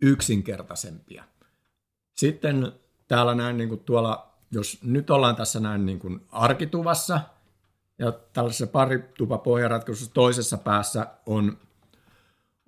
[0.02, 1.24] yksinkertaisempia.
[2.14, 2.74] Sitten
[3.08, 7.20] täällä näin niin kuin tuolla, jos nyt ollaan tässä näin niin kuin arkituvassa,
[8.00, 11.58] ja tällaisessa paritupa pohjaratkaisussa toisessa päässä on,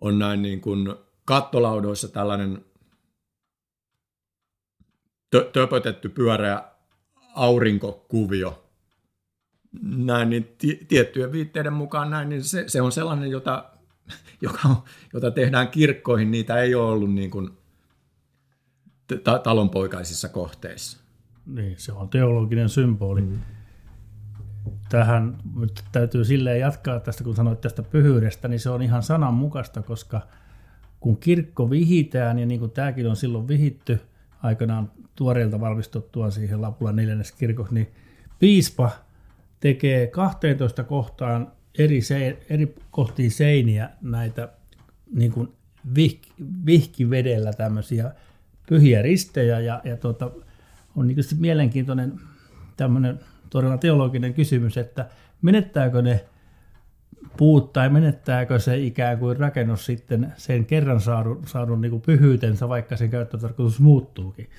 [0.01, 2.65] on näin niin kuin kattolaudoissa tällainen
[5.35, 6.63] tö- töpötetty pyöreä
[7.35, 8.63] aurinkokuvio.
[9.81, 13.69] Näin, niin t- tiettyjen viitteiden mukaan näin, niin se, se on sellainen, jota,
[14.41, 17.58] joka, jota tehdään kirkkoihin, niitä ei ole ollut niin kuin
[19.17, 20.97] ta- talonpoikaisissa kohteissa.
[21.45, 23.21] niin, se on teologinen symboli.
[23.21, 23.39] Mm.
[24.89, 29.81] Tähän nyt täytyy silleen jatkaa tästä, kun sanoit tästä pyhyydestä, niin se on ihan sananmukaista,
[29.81, 30.21] koska
[30.99, 34.01] kun kirkko vihitään, ja niin kuin tämäkin on silloin vihitty
[34.43, 37.87] aikanaan tuoreelta valmistuttua siihen Lapulan neljännes kirkossa, niin
[38.39, 38.91] piispa
[39.59, 44.49] tekee 12 kohtaan eri, se, eri kohtiin seiniä näitä
[45.13, 45.49] niin kuin
[45.95, 46.19] vih,
[46.65, 48.11] vihkivedellä tämmöisiä
[48.69, 50.31] pyhiä ristejä ja, ja tuota,
[50.95, 52.19] on niin mielenkiintoinen
[52.77, 55.09] tämmöinen todella teologinen kysymys, että
[55.41, 56.25] menettääkö ne
[57.37, 62.69] puut tai menettääkö se ikään kuin rakennus sitten sen kerran saadun, saadun niin kuin pyhyytensä,
[62.69, 64.49] vaikka sen käyttötarkoitus muuttuukin.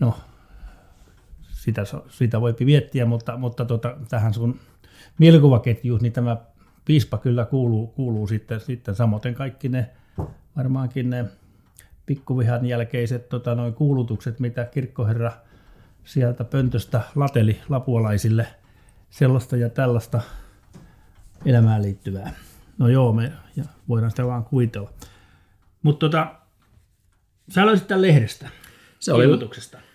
[0.00, 0.14] No,
[1.42, 4.60] sitä, sitä voi miettiä, mutta, mutta tota, tähän sun
[5.18, 6.36] mielikuvaketjuun, niin tämä
[6.84, 9.90] piispa kyllä kuuluu, kuuluu sitten, sitten samoin kaikki ne
[10.56, 11.24] varmaankin ne
[12.06, 15.32] pikkuvihan jälkeiset tota, noin kuulutukset, mitä kirkkoherra
[16.04, 18.46] sieltä pöntöstä lateli lapualaisille
[19.10, 20.20] sellaista ja tällaista
[21.44, 22.32] elämään liittyvää.
[22.78, 24.90] No joo, me ja voidaan sitä vaan kuvitella.
[25.82, 26.34] Mutta tota,
[27.54, 28.48] sä löysit tämän lehdestä,
[28.98, 29.24] Se oli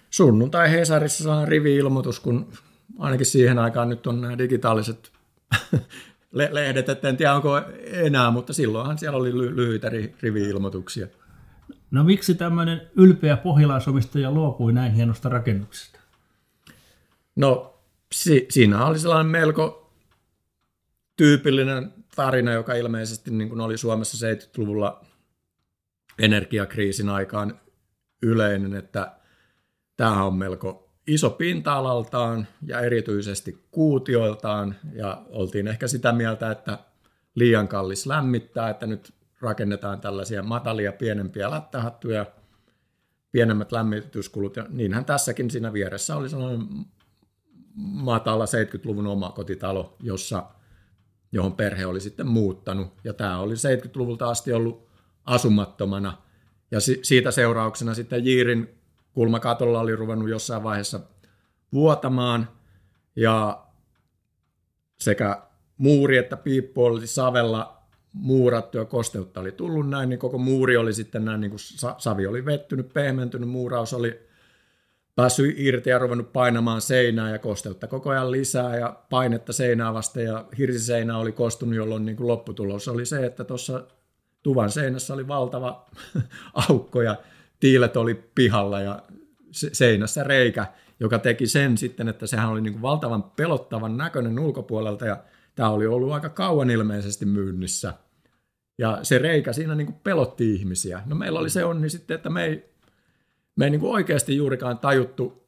[0.09, 2.53] sunnuntai Hesarissa saa rivi-ilmoitus, kun
[2.99, 5.11] ainakin siihen aikaan nyt on nämä digitaaliset
[6.31, 11.07] lehdet, että en tiedä onko enää, mutta silloinhan siellä oli ly- lyhyitä rivi-ilmoituksia.
[11.91, 15.99] No miksi tämmöinen ylpeä pohjalaisomistaja luopui näin hienosta rakennuksesta?
[17.35, 17.79] No
[18.11, 19.91] si- siinä oli sellainen melko
[21.17, 25.05] tyypillinen tarina, joka ilmeisesti niin kuin oli Suomessa 70-luvulla
[26.19, 27.59] energiakriisin aikaan
[28.21, 29.15] yleinen, että
[29.97, 36.79] tämä on melko iso pinta-alaltaan ja erityisesti kuutioiltaan ja oltiin ehkä sitä mieltä, että
[37.35, 42.25] liian kallis lämmittää, että nyt rakennetaan tällaisia matalia pienempiä lättähattuja,
[43.31, 44.55] pienemmät lämmityskulut.
[44.55, 46.67] Ja niinhän tässäkin siinä vieressä oli sellainen
[47.75, 50.43] matala 70-luvun oma kotitalo, jossa,
[51.31, 52.93] johon perhe oli sitten muuttanut.
[53.03, 54.87] Ja tämä oli 70-luvulta asti ollut
[55.25, 56.17] asumattomana.
[56.71, 58.81] Ja si- siitä seurauksena sitten Jiirin
[59.13, 60.99] kulmakatolla oli ruvennut jossain vaiheessa
[61.73, 62.49] vuotamaan.
[63.15, 63.65] Ja
[64.99, 65.41] sekä
[65.77, 67.80] muuri että piippu oli savella
[68.13, 71.59] muurattu ja kosteutta oli tullut näin, niin koko muuri oli sitten näin, niin kuin
[71.97, 74.19] savi oli vettynyt, pehmentynyt, muuraus oli
[75.15, 80.25] päässyt irti ja ruvennut painamaan seinää ja kosteutta koko ajan lisää ja painetta seinää vasten
[80.25, 83.83] ja hirsiseinä oli kostunut, jolloin niin kuin lopputulos oli se, että tuossa
[84.43, 85.85] tuvan seinässä oli valtava
[86.69, 87.15] aukko ja
[87.59, 89.01] tiilet oli pihalla ja
[89.51, 90.65] seinässä reikä,
[90.99, 95.17] joka teki sen sitten, että sehän oli niin kuin valtavan pelottavan näköinen ulkopuolelta ja
[95.55, 97.93] tämä oli ollut aika kauan ilmeisesti myynnissä.
[98.77, 101.01] Ja se reikä siinä niin kuin pelotti ihmisiä.
[101.05, 102.73] No meillä oli se onni sitten, että me ei,
[103.55, 105.47] me ei niin kuin oikeasti juurikaan tajuttu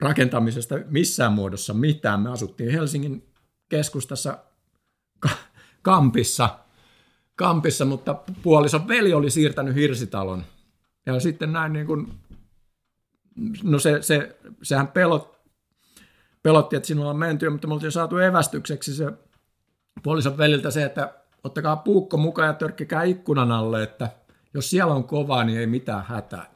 [0.00, 2.20] rakentamisesta missään muodossa mitään.
[2.20, 3.28] Me asuttiin Helsingin
[3.68, 4.38] keskustassa
[5.82, 6.58] Kampissa,
[7.36, 10.44] Kampissa, mutta puolison veli oli siirtänyt hirsitalon–
[11.08, 12.12] ja sitten näin niin kuin,
[13.62, 15.37] no se, se, sehän pelot,
[16.42, 19.12] pelotti, että sinulla on menty, mutta me oltiin saatu evästykseksi se
[20.02, 24.10] puolison veliltä se, että ottakaa puukko mukaan ja törkkikää ikkunan alle, että
[24.54, 26.50] jos siellä on kovaa, niin ei mitään hätää.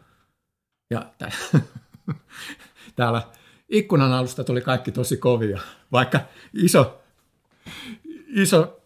[0.91, 1.07] Ja
[2.97, 3.23] täällä
[3.69, 5.61] ikkunan alusta tuli kaikki tosi kovia,
[5.93, 6.21] vaikka
[6.55, 7.03] iso,
[8.29, 8.81] iso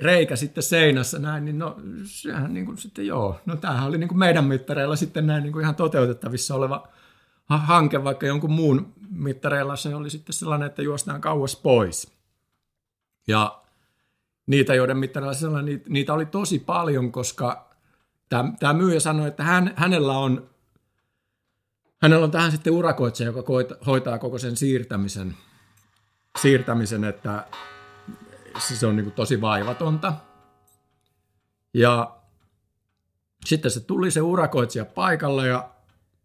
[0.00, 4.08] reikä sitten seinässä näin, niin no sehän niin kuin sitten joo, no tämähän oli niin
[4.08, 6.88] kuin meidän mittareilla sitten näin niin kuin ihan toteutettavissa oleva
[7.58, 12.12] hanke, vaikka jonkun muun mittareilla se oli sitten sellainen, että juostaan kauas pois.
[13.28, 13.62] Ja
[14.46, 17.70] niitä, joiden mittareilla sellainen, niitä, oli tosi paljon, koska
[18.28, 20.50] tämä, tämä myyjä sanoi, että hän, hänellä on
[22.02, 23.52] hänellä on tähän sitten urakoitsija, joka
[23.86, 25.36] hoitaa koko sen siirtämisen,
[26.38, 27.46] siirtämisen että
[28.58, 30.12] se on niin kuin tosi vaivatonta.
[31.74, 32.16] Ja
[33.44, 35.70] sitten se tuli se urakoitsija paikalle ja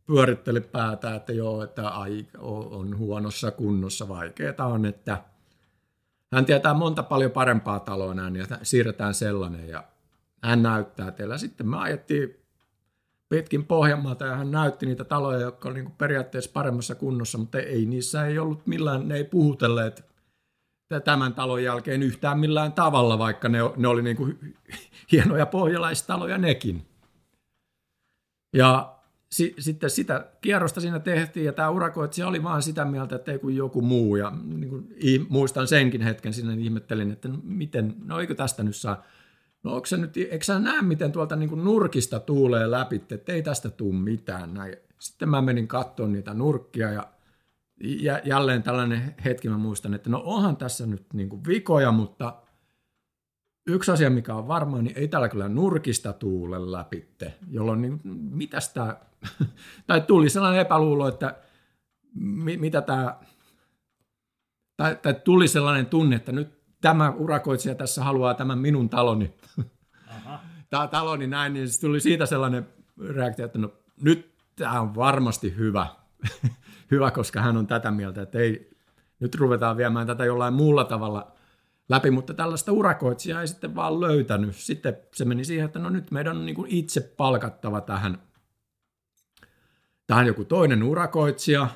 [0.05, 5.23] pyöritteli päätä, että joo, että ai, on huonossa kunnossa, vaikeaa on, että
[6.33, 9.83] hän tietää monta paljon parempaa taloa näin ja siirretään sellainen ja
[10.43, 11.37] hän näyttää teillä.
[11.37, 12.45] Sitten me ajettiin
[13.29, 17.85] pitkin Pohjanmaalta ja hän näytti niitä taloja, jotka oli niin periaatteessa paremmassa kunnossa, mutta ei
[17.85, 20.05] niissä ei ollut millään, ne ei puhutelleet
[21.03, 24.57] tämän talon jälkeen yhtään millään tavalla, vaikka ne, ne oli niin kuin
[25.11, 26.85] hienoja pohjalaistaloja nekin.
[28.53, 28.94] Ja
[29.35, 33.39] si, sitten sitä kierrosta siinä tehtiin, ja tämä urakoitsija oli vaan sitä mieltä, että ei
[33.39, 34.15] kuin joku muu.
[34.15, 34.87] Ja niin kuin,
[35.29, 39.03] muistan senkin hetken, sinne ihmettelin, että no, miten, no eikö tästä nyt saa.
[39.63, 43.41] No onko se nyt, eikö sä näe, miten tuolta niin nurkista tuulee läpi, että ei
[43.41, 44.53] tästä tule mitään.
[44.53, 44.75] Näin.
[44.99, 47.07] sitten mä menin katsomaan niitä nurkkia ja
[48.23, 52.33] jälleen tällainen hetki mä muistan, että no onhan tässä nyt niin vikoja, mutta
[53.67, 58.01] yksi asia, mikä on varma, niin ei täällä kyllä nurkista tuule läpitte, jolloin niin,
[58.31, 58.97] mitäs tämä,
[59.87, 61.35] tai tuli sellainen epäluulo, että
[62.15, 63.19] mi, mitä tämä,
[64.77, 69.33] tai, tai tuli sellainen tunne, että nyt tämä urakoitsija tässä haluaa tämän minun taloni,
[70.69, 72.67] tämä taloni näin, niin se tuli siitä sellainen
[73.09, 75.87] reaktio, että no nyt tämä on varmasti hyvä,
[76.91, 78.75] hyvä, koska hän on tätä mieltä, että ei,
[79.19, 81.34] nyt ruvetaan viemään tätä jollain muulla tavalla
[81.89, 84.55] läpi, mutta tällaista urakoitsijaa ei sitten vaan löytänyt.
[84.55, 88.21] Sitten se meni siihen, että no nyt meidän on niin kuin itse palkattava tähän,
[90.07, 91.67] tähän joku toinen urakoitsija.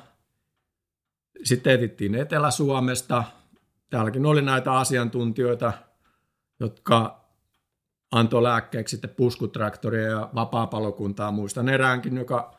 [1.44, 3.24] Sitten etittiin Etelä-Suomesta.
[3.90, 5.72] Täälläkin oli näitä asiantuntijoita,
[6.60, 7.24] jotka
[8.12, 11.30] antoi lääkkeeksi sitten puskutraktoria ja vapaapalokuntaa.
[11.30, 12.58] Muistan eräänkin, joka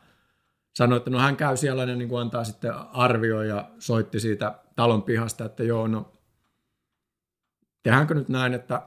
[0.74, 4.54] sanoi, että no hän käy siellä ja niin kuin antaa sitten arvio ja soitti siitä
[4.76, 6.12] talon pihasta, että joo, no
[7.82, 8.82] tehdäänkö nyt näin, että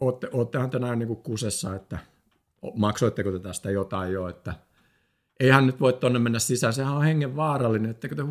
[0.00, 1.98] ootte, oottehan te näin niin kuin kusessa, että
[2.74, 4.54] maksoitteko te tästä jotain jo, että
[5.40, 8.22] eihän nyt voi tuonne mennä sisään, sehän on hengen vaarallinen, että te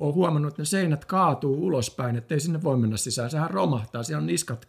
[0.00, 4.02] on huomannut, että ne seinät kaatuu ulospäin, että ei sinne voi mennä sisään, sehän romahtaa,
[4.02, 4.68] siellä on niskat,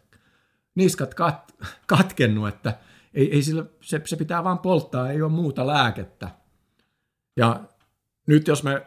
[0.74, 1.54] niskat kat,
[1.86, 2.78] katkennut, että
[3.14, 6.28] ei, ei sillä, se, se pitää vaan polttaa, ei ole muuta lääkettä.
[7.36, 7.60] Ja
[8.26, 8.86] nyt jos me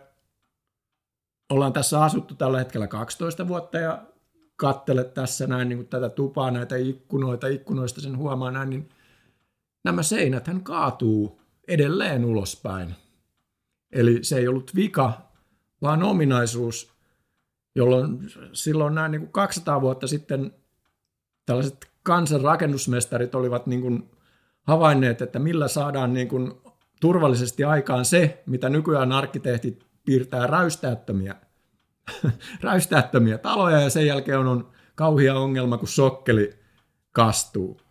[1.49, 4.03] ollaan tässä asuttu tällä hetkellä 12 vuotta ja
[4.55, 8.89] kattele tässä näin niin kuin tätä tupaa, näitä ikkunoita, ikkunoista sen huomaa näin, niin
[9.83, 12.95] nämä seinät hän kaatuu edelleen ulospäin.
[13.91, 15.31] Eli se ei ollut vika,
[15.81, 16.93] vaan ominaisuus,
[17.75, 18.19] jolloin
[18.53, 20.51] silloin näin niin kuin 200 vuotta sitten
[21.45, 24.11] tällaiset kansan rakennusmestarit olivat niin kuin
[24.63, 26.53] havainneet, että millä saadaan niin kuin
[27.01, 31.35] turvallisesti aikaan se, mitä nykyään arkkitehtit piirtää räystäättömiä,
[32.61, 36.59] räystäättömiä taloja ja sen jälkeen on, on kauhia ongelma, kun sokkeli
[37.11, 37.81] kastuu.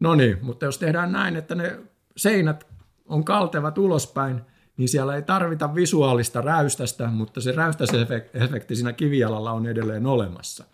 [0.00, 1.80] No niin, mutta jos tehdään näin, että ne
[2.16, 2.66] seinät
[3.04, 4.40] on kaltevat ulospäin,
[4.76, 10.64] niin siellä ei tarvita visuaalista räystästä, mutta se räystäsefekti siinä kivijalalla on edelleen olemassa.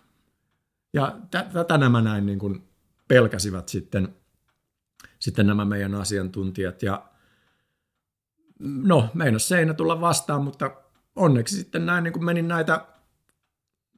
[0.92, 1.16] Ja
[1.52, 2.68] tätä nämä näin niin kuin
[3.08, 4.08] pelkäsivät sitten,
[5.18, 6.82] sitten nämä meidän asiantuntijat.
[6.82, 7.04] Ja
[8.58, 10.70] no, meinas seinä tulla vastaan, mutta
[11.16, 12.86] onneksi sitten näin niin kuin menin näitä,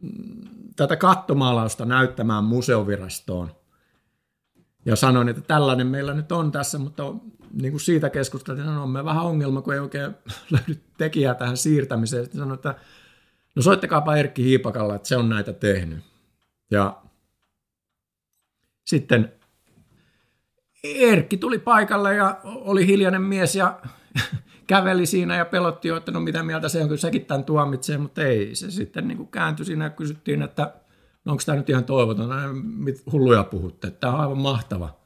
[0.03, 3.50] mm, tätä kattomaalausta näyttämään museovirastoon.
[4.85, 7.03] Ja sanoin, että tällainen meillä nyt on tässä, mutta
[7.53, 10.14] niin kuin siitä keskusteltiin, että on me vähän ongelma, kun ei oikein
[10.50, 12.24] löydy tekijää tähän siirtämiseen.
[12.24, 12.74] Sitten sanoin, että
[13.55, 15.98] no soittakaapa Erkki Hiipakalla, että se on näitä tehnyt.
[16.70, 17.03] Ja
[18.85, 19.33] sitten
[20.85, 23.81] Erkki tuli paikalle ja oli hiljainen mies ja
[24.66, 27.98] käveli siinä ja pelotti jo, että no mitä mieltä se on, kun sekin tämän tuomitsee,
[27.98, 28.55] mutta ei.
[28.55, 30.74] Se sitten niin kuin kääntyi siinä ja kysyttiin, että
[31.24, 34.96] no onko tämä nyt ihan toivoton, mit hulluja puhutte, että tämä on aivan mahtava.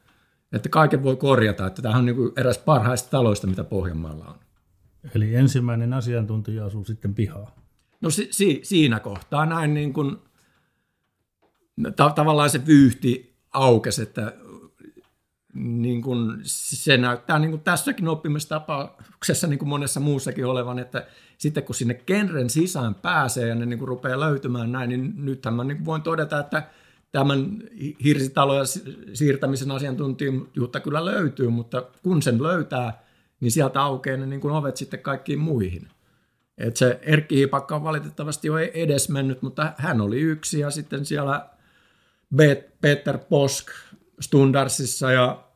[0.51, 4.35] Että kaiken voi korjata, että tämä on niin kuin eräs parhaista taloista, mitä Pohjanmaalla on.
[5.15, 7.55] Eli ensimmäinen asiantuntija asuu sitten pihaa.
[8.01, 10.17] No si- si- siinä kohtaa näin niin kuin,
[11.95, 14.33] ta- tavallaan se vyyhti aukesi, että
[15.59, 21.63] niin kuin se näyttää niin kuin tässäkin oppimistapauksessa niin kuin monessa muussakin olevan, että sitten
[21.63, 25.63] kun sinne genren sisään pääsee ja ne niin kuin rupeaa löytymään näin, niin nythän mä
[25.63, 26.63] niin voin todeta, että
[27.11, 27.63] tämän
[28.03, 28.63] hirsitaloja
[29.13, 33.03] siirtämisen asiantuntijuutta kyllä löytyy, mutta kun sen löytää,
[33.39, 35.87] niin sieltä aukeaa ne niin kuin ovet sitten kaikkiin muihin.
[36.57, 41.05] Et se Erkki Hiipakka on valitettavasti jo edes mennyt, mutta hän oli yksi ja sitten
[41.05, 41.49] siellä
[42.81, 43.67] Peter Posk
[44.19, 45.48] Stundarsissa ja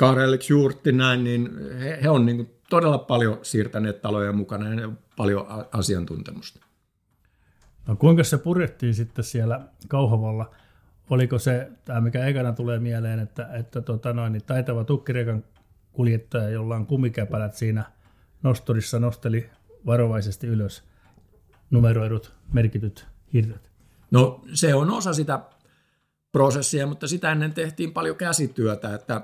[0.00, 5.46] Karelix Juurtti näin, niin he, he on niin todella paljon siirtäneet taloja mukana ja paljon
[5.72, 6.66] asiantuntemusta.
[7.88, 10.54] No kuinka se purettiin sitten siellä Kauhavalla?
[11.10, 15.44] Oliko se, tämä mikä ekana tulee mieleen, että, että tota noin, niin taitava tukkirekan
[15.92, 17.84] kuljettaja, jolla on kumikäpälät siinä
[18.42, 19.50] nosturissa, nosteli
[19.86, 20.82] varovaisesti ylös
[21.70, 23.70] numeroidut merkityt hirret?
[24.10, 25.40] No se on osa sitä
[26.32, 29.22] prosessia, mutta sitä ennen tehtiin paljon käsityötä, että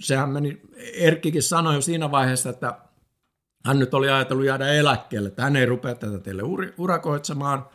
[0.00, 0.60] sehän meni,
[0.94, 2.78] Erkkikin sanoi jo siinä vaiheessa, että
[3.66, 6.42] hän nyt oli ajatellut jäädä eläkkeelle, että hän ei rupea tätä teille
[6.78, 7.66] urakoitsemaan,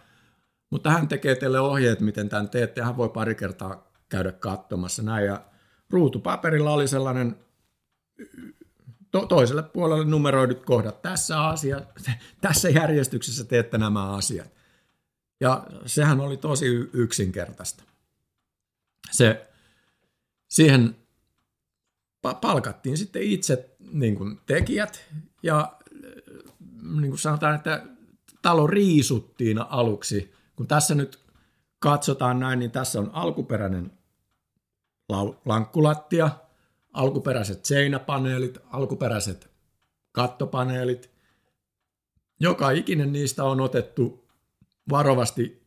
[0.69, 5.25] mutta hän tekee teille ohjeet, miten tämän teette, hän voi pari kertaa käydä katsomassa näin,
[5.25, 5.45] ja
[5.89, 7.35] ruutupaperilla oli sellainen
[9.11, 11.81] to- toiselle puolelle numeroidut kohdat, tässä, asia,
[12.41, 14.51] tässä järjestyksessä teette nämä asiat.
[15.41, 17.83] Ja sehän oli tosi yksinkertaista.
[19.11, 19.47] Se,
[20.49, 20.95] siihen
[22.33, 25.05] palkattiin sitten itse niin kuin tekijät
[25.43, 25.77] ja
[26.81, 27.83] niin kuin sanotaan, että
[28.41, 30.33] talo riisuttiin aluksi.
[30.55, 31.19] Kun tässä nyt
[31.79, 33.91] katsotaan näin, niin tässä on alkuperäinen
[35.45, 36.29] lankkulattia,
[36.93, 39.49] alkuperäiset seinäpaneelit, alkuperäiset
[40.11, 41.09] kattopaneelit.
[42.39, 44.27] Joka ikinen niistä on otettu
[44.89, 45.63] varovasti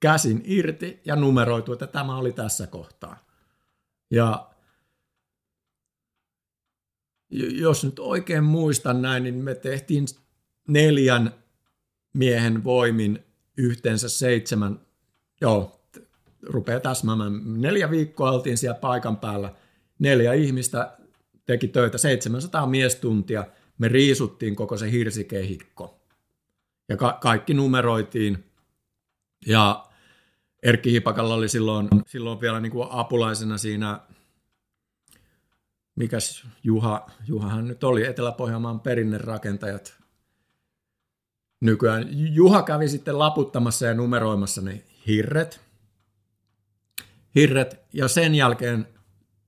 [0.00, 3.26] käsin irti ja numeroitu, että tämä oli tässä kohtaa.
[4.10, 4.47] Ja
[7.30, 10.06] jos nyt oikein muistan näin, niin me tehtiin
[10.68, 11.34] neljän
[12.12, 13.24] miehen voimin
[13.56, 14.80] yhteensä seitsemän,
[15.40, 15.80] joo,
[16.42, 17.40] rupeaa täsmäämään.
[17.44, 19.54] Neljä viikkoa oltiin siellä paikan päällä.
[19.98, 20.98] Neljä ihmistä
[21.46, 23.44] teki töitä, 700 miestuntia.
[23.78, 26.00] Me riisuttiin koko se hirsikehikko.
[26.88, 28.44] Ja ka- kaikki numeroitiin.
[29.46, 29.88] Ja
[30.62, 34.00] Erkki Hipakalla oli silloin, silloin vielä niin kuin apulaisena siinä,
[35.98, 39.98] mikäs Juha, Juhahan nyt oli, Etelä-Pohjanmaan perinnerakentajat.
[41.60, 45.60] Nykyään Juha kävi sitten laputtamassa ja numeroimassa ne hirret.
[47.34, 48.88] Hirret, ja sen jälkeen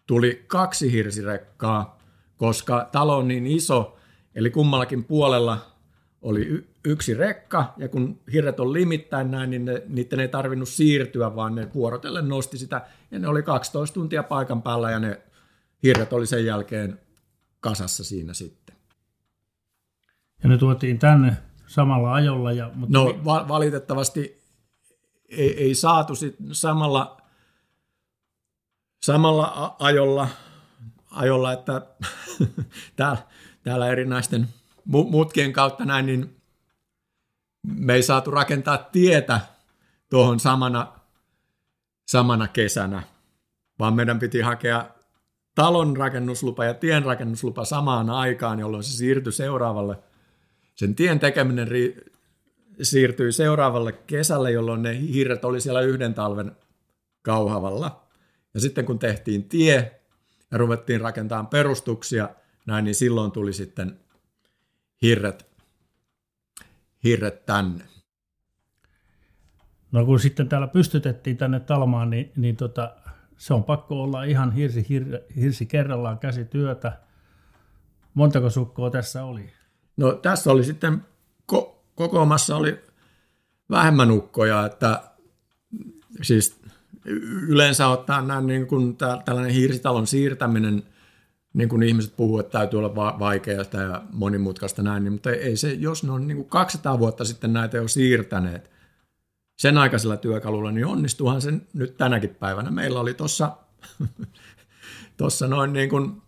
[0.06, 1.98] tuli kaksi hirsirekkaa,
[2.36, 3.98] koska talo on niin iso,
[4.34, 5.58] eli kummallakin puolella
[6.22, 10.68] oli y- yksi rekka, ja kun hirret on limittäin näin, niin ne, niiden ei tarvinnut
[10.68, 15.20] siirtyä, vaan ne vuorotellen nosti sitä, ja ne oli 12 tuntia paikan päällä, ja ne
[15.82, 17.00] hirret oli sen jälkeen
[17.60, 18.76] kasassa siinä sitten.
[20.42, 22.52] Ja ne tuotiin tänne samalla ajolla.
[22.52, 24.42] Ja, mutta no va- valitettavasti
[25.28, 27.20] ei, ei saatu sit samalla,
[29.02, 30.28] samalla ajolla,
[31.10, 31.86] ajolla että
[32.96, 33.22] täällä,
[33.62, 34.48] täällä erinäisten
[34.84, 36.36] mutkien kautta näin, niin
[37.66, 39.40] me ei saatu rakentaa tietä
[40.10, 40.92] tuohon samana,
[42.08, 43.02] samana kesänä,
[43.78, 44.90] vaan meidän piti hakea
[45.54, 49.98] talon rakennuslupa ja tien rakennuslupa samaan aikaan, jolloin se siirtyi seuraavalle.
[50.74, 52.10] Sen tien tekeminen ri-
[52.82, 56.56] siirtyi seuraavalle kesälle, jolloin ne hirret oli siellä yhden talven
[57.22, 58.06] kauhavalla.
[58.54, 60.00] Ja sitten kun tehtiin tie
[60.50, 62.28] ja ruvettiin rakentamaan perustuksia,
[62.66, 64.00] näin, niin silloin tuli sitten
[65.02, 65.46] hirret,
[67.04, 67.84] hirret tänne.
[69.92, 72.96] No kun sitten täällä pystytettiin tänne Talmaan, niin, niin tota,
[73.40, 76.98] se on pakko olla ihan hirsi, hir, hirsi kerrallaan käsityötä.
[78.14, 79.50] Montako sukkoa tässä oli?
[79.96, 81.04] No tässä oli sitten,
[81.52, 82.80] ko- kokoomassa oli
[83.70, 85.02] vähemmän ukkoja, että
[86.22, 86.60] siis
[87.48, 90.82] yleensä ottaa näin niin kuin tällainen hirsitalon siirtäminen,
[91.52, 95.56] niin kuin ihmiset puhuvat, että täytyy olla va- vaikeaa ja monimutkaista näin, niin, mutta ei
[95.56, 98.70] se, jos ne on niin kuin 200 vuotta sitten näitä jo siirtäneet,
[99.60, 102.70] sen aikaisella työkalulla, niin onnistuuhan sen nyt tänäkin päivänä.
[102.70, 103.56] Meillä oli tuossa
[105.16, 106.22] tossa noin niin kuin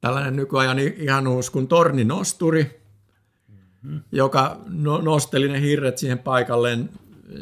[0.00, 2.82] tällainen nykyajan ihanuus kuin torninosturi,
[3.82, 4.02] mm-hmm.
[4.12, 6.90] joka no, nosteli ne hirret siihen paikalleen.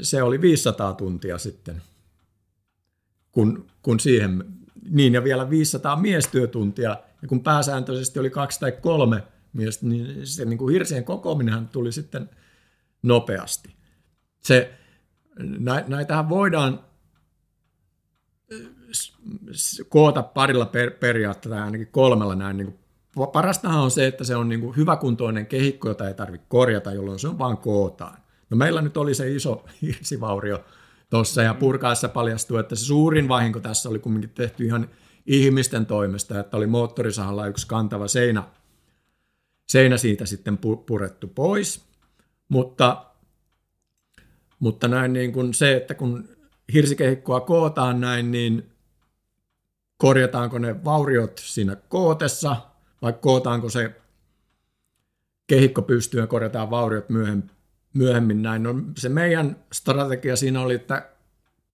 [0.02, 1.82] Se oli 500 tuntia sitten,
[3.32, 4.44] kun, kun siihen,
[4.90, 9.22] niin ja vielä 500 miestyötuntia, ja kun pääsääntöisesti oli kaksi tai kolme
[9.52, 12.30] miestä, niin se niin kuin hirsien kokoaminenhan tuli sitten
[13.02, 13.74] nopeasti.
[14.40, 14.77] Se,
[15.88, 16.80] näitähän voidaan
[19.88, 22.56] koota parilla per, periaatteella tai ainakin kolmella näin.
[22.56, 22.78] Niin
[23.14, 26.92] kuin, parastahan on se, että se on niin kuin hyväkuntoinen kehikko, jota ei tarvitse korjata,
[26.92, 28.18] jolloin se on vaan kootaan.
[28.50, 30.64] No meillä nyt oli se iso hirsivaurio
[31.10, 34.90] tuossa ja purkaessa paljastui, että se suurin vahinko tässä oli kumminkin tehty ihan
[35.26, 38.42] ihmisten toimesta, että oli moottorisahalla yksi kantava seinä,
[39.68, 41.84] seinä siitä sitten purettu pois,
[42.48, 43.04] mutta,
[44.58, 46.28] mutta näin niin kuin se, että kun
[46.72, 48.70] hirsikehikkoa kootaan näin, niin
[49.96, 52.56] korjataanko ne vauriot siinä kootessa
[53.02, 53.94] vai kootaanko se
[55.46, 57.50] kehikko pystyyn ja korjataan vauriot myöhemmin,
[57.94, 58.62] myöhemmin näin.
[58.62, 61.10] No, se meidän strategia siinä oli, että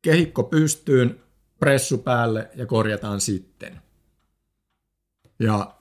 [0.02, 1.20] kehikko pystyyn,
[1.58, 3.80] pressu päälle ja korjataan sitten.
[5.38, 5.74] Ja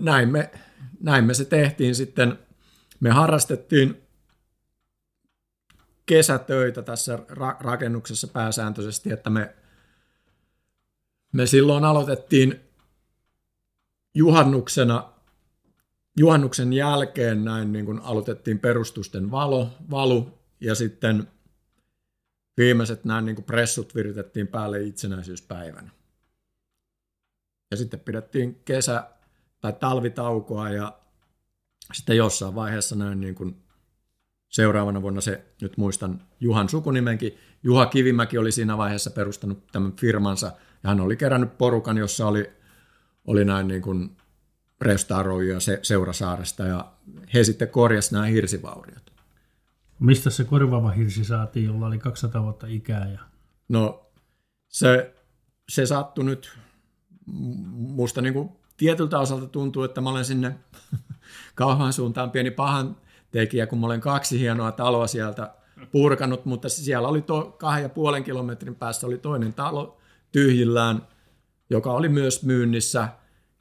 [0.00, 0.50] näin me,
[1.00, 2.38] näin me se tehtiin sitten.
[3.00, 4.05] Me harrastettiin
[6.06, 9.54] kesätöitä tässä ra- rakennuksessa pääsääntöisesti, että me,
[11.32, 12.60] me silloin aloitettiin
[14.14, 15.12] juhannuksena,
[16.18, 21.28] juhannuksen jälkeen näin niin kuin aloitettiin perustusten valo, valu ja sitten
[22.56, 25.90] viimeiset näin niin kuin pressut viritettiin päälle itsenäisyyspäivänä.
[27.70, 29.10] Ja sitten pidettiin kesä-
[29.60, 30.98] tai talvitaukoa ja
[31.94, 33.65] sitten jossain vaiheessa näin niin kuin
[34.48, 40.52] seuraavana vuonna se, nyt muistan Juhan sukunimenkin, Juha Kivimäki oli siinä vaiheessa perustanut tämän firmansa
[40.82, 42.50] Ja hän oli kerännyt porukan, jossa oli,
[43.26, 44.16] oli näin niin kuin
[44.80, 46.92] restauroijia se, Seurasaaresta ja
[47.34, 49.12] he sitten korjasivat nämä hirsivauriot.
[49.98, 53.08] Mistä se korvaava hirsi saatiin, jolla oli 200 vuotta ikää?
[53.08, 53.20] Ja...
[53.68, 54.10] No
[54.68, 55.14] se,
[55.68, 56.58] se sattui nyt,
[57.72, 60.56] musta niin kuin tietyltä osalta tuntuu, että mä olen sinne
[61.54, 62.96] kauhan suuntaan pieni pahan
[63.30, 65.54] tekijä, kun mä olen kaksi hienoa taloa sieltä
[65.92, 69.98] purkanut, mutta siellä oli to, kahden ja puolen kilometrin päässä oli toinen talo
[70.32, 71.02] tyhjillään,
[71.70, 73.08] joka oli myös myynnissä.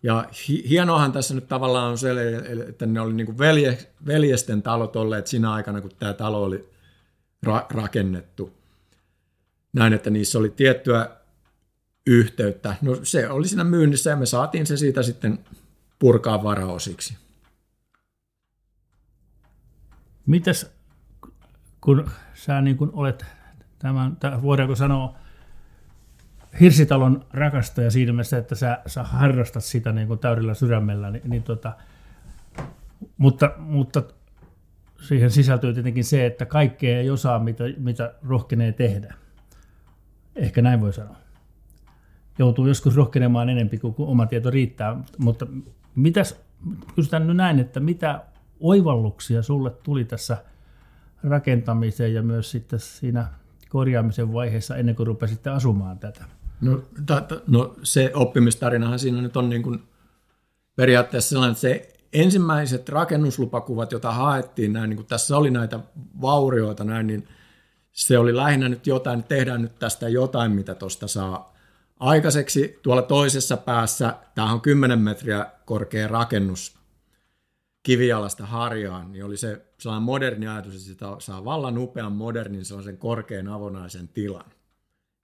[0.04, 0.26] Ja
[0.70, 2.12] hienoahan tässä nyt tavallaan on se,
[2.68, 6.70] että ne oli niin kuin velje, veljesten talot olleet siinä aikana, kun tämä talo oli
[7.46, 8.54] ra- rakennettu.
[9.74, 11.10] Näin, että niissä oli tiettyä
[12.08, 12.76] yhteyttä.
[12.82, 15.40] No se oli siinä myynnissä ja me saatiin se siitä sitten
[16.00, 17.18] purkaa varaosiksi.
[20.26, 20.76] Mitäs,
[21.82, 23.26] kun sä niin kun olet
[23.80, 25.16] tämän, voidaanko sanoa,
[26.60, 31.44] Hirsitalon rakastaja siinä mielessä, että sä, sä harrastat sitä niin kuin täydellä sydämellä, niin, niin
[31.44, 31.74] tota,
[33.18, 34.04] mutta, mutta
[35.02, 39.14] siihen sisältyy tietenkin se, että kaikkea ei osaa, mitä, mitä rohkenee tehdä.
[40.36, 41.16] Ehkä näin voi sanoa.
[42.40, 45.48] Joutuu joskus rohkenemaan enempi kuin oma tieto riittää, mutta
[45.96, 46.42] mitäs,
[46.96, 48.22] kysytään nyt näin, että mitä
[48.66, 50.38] oivalluksia sulle tuli tässä
[51.24, 53.28] rakentamiseen ja myös sitten siinä
[53.70, 56.26] korjaamisen vaiheessa ennen kuin rupesitte asumaan tätä?
[56.62, 59.84] No, ta, ta, no se oppimistarinahan siinä nyt on niin kuin
[60.76, 65.80] periaatteessa sellainen, että se ensimmäiset rakennuslupakuvat, joita haettiin, näin, niin kuin tässä oli näitä
[66.22, 67.28] vaurioita, näin, niin
[67.92, 71.54] se oli lähinnä nyt jotain, että tehdään nyt tästä jotain, mitä tuosta saa
[72.00, 72.80] aikaiseksi.
[72.82, 76.75] Tuolla toisessa päässä, tämä on 10 metriä korkea rakennus
[77.86, 82.98] kivialasta harjaan, niin oli se sellainen moderni ajatus, että sitä saa vallan upean modernin sellaisen
[82.98, 84.52] korkean avonaisen tilan.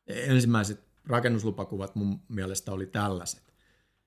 [0.07, 3.53] Ensimmäiset rakennuslupakuvat mun mielestä oli tällaiset.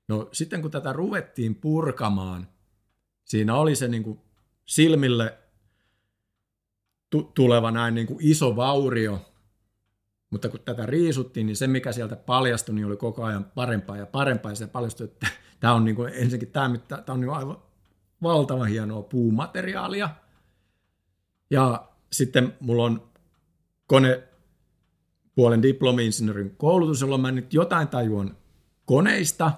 [0.09, 2.49] No sitten kun tätä ruvettiin purkamaan,
[3.25, 4.21] siinä oli se niin kuin
[4.67, 5.39] silmille
[7.35, 9.21] tuleva näin niin kuin iso vaurio,
[10.31, 14.07] mutta kun tätä riisuttiin, niin se mikä sieltä paljastui, niin oli koko ajan parempaa ja
[14.07, 15.27] parempaa, ja se paljastui, että
[15.61, 17.64] tämä on niin kuin, ensinnäkin tämä, tämä on niin aivan
[18.25, 20.11] valtavan hienoa puumateriaalia,
[21.51, 23.03] ja sitten mulla on
[23.87, 24.23] kone
[25.35, 28.37] puolen diplomi-insinöörin koulutus, jolloin mä nyt jotain tajuan
[28.85, 29.53] koneista.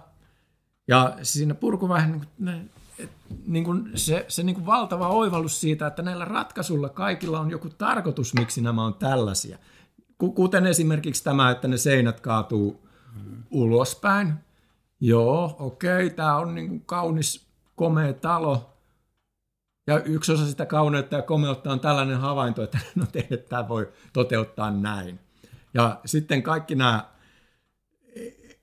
[0.88, 2.70] Ja siinä purku vähän niin kuin,
[3.46, 7.68] niin kuin se, se niin kuin valtava oivallus siitä, että näillä ratkaisuilla kaikilla on joku
[7.68, 9.58] tarkoitus, miksi nämä on tällaisia.
[10.18, 13.42] Kuten esimerkiksi tämä, että ne seinät kaatuu hmm.
[13.50, 14.34] ulospäin.
[15.00, 17.45] Joo, okei, okay, tämä on niin kuin kaunis,
[17.76, 18.72] komea talo.
[19.86, 23.92] Ja yksi osa sitä kauneutta ja komeutta on tällainen havainto, että no te, tämä voi
[24.12, 25.20] toteuttaa näin.
[25.74, 27.04] Ja sitten kaikki nämä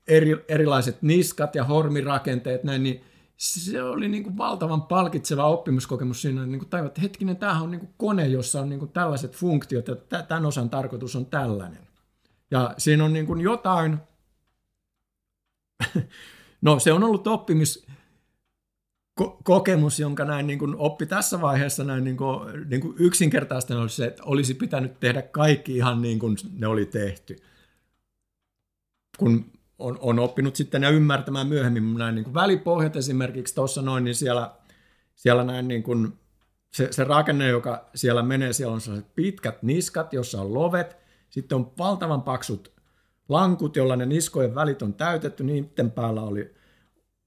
[0.06, 3.04] eri, erilaiset niskat ja hormirakenteet, näin, niin
[3.36, 7.70] se oli niin kuin valtavan palkitseva oppimuskokemus siinä, niin kuin tajua, että hetkinen, tämähän on
[7.70, 9.96] niin kuin kone, jossa on niin kuin tällaiset funktiot, ja
[10.28, 11.88] tämän osan tarkoitus on tällainen.
[12.50, 13.98] Ja siinä on niin kuin jotain,
[16.62, 17.86] no se on ollut oppimis,
[19.20, 23.74] ko- kokemus, jonka näin niin kuin oppi tässä vaiheessa näin niin kuin, niin kuin yksinkertaisesti
[23.74, 27.36] oli se, että olisi pitänyt tehdä kaikki ihan niin kuin ne oli tehty.
[29.18, 29.44] Kun
[29.78, 34.14] on, on oppinut sitten ja ymmärtämään myöhemmin näin niin kuin välipohjat esimerkiksi tuossa noin, niin
[34.14, 34.54] siellä,
[35.14, 36.12] siellä näin niin kuin,
[36.72, 40.96] se, se rakenne, joka siellä menee, siellä on sellaiset pitkät niskat, jossa on lovet,
[41.30, 42.72] sitten on valtavan paksut
[43.28, 46.54] lankut, jolla ne niskojen välit on täytetty, niiden päällä oli,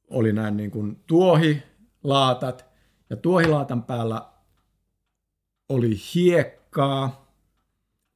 [0.10, 1.64] oli näin niin kuin tuohi,
[2.04, 2.66] laatat
[3.10, 4.22] ja tuohilaatan päällä
[5.70, 7.34] oli hiekkaa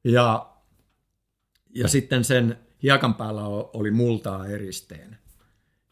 [0.04, 0.52] ja,
[1.74, 5.18] ja sitten sen hiekan päällä oli multaa eristeen.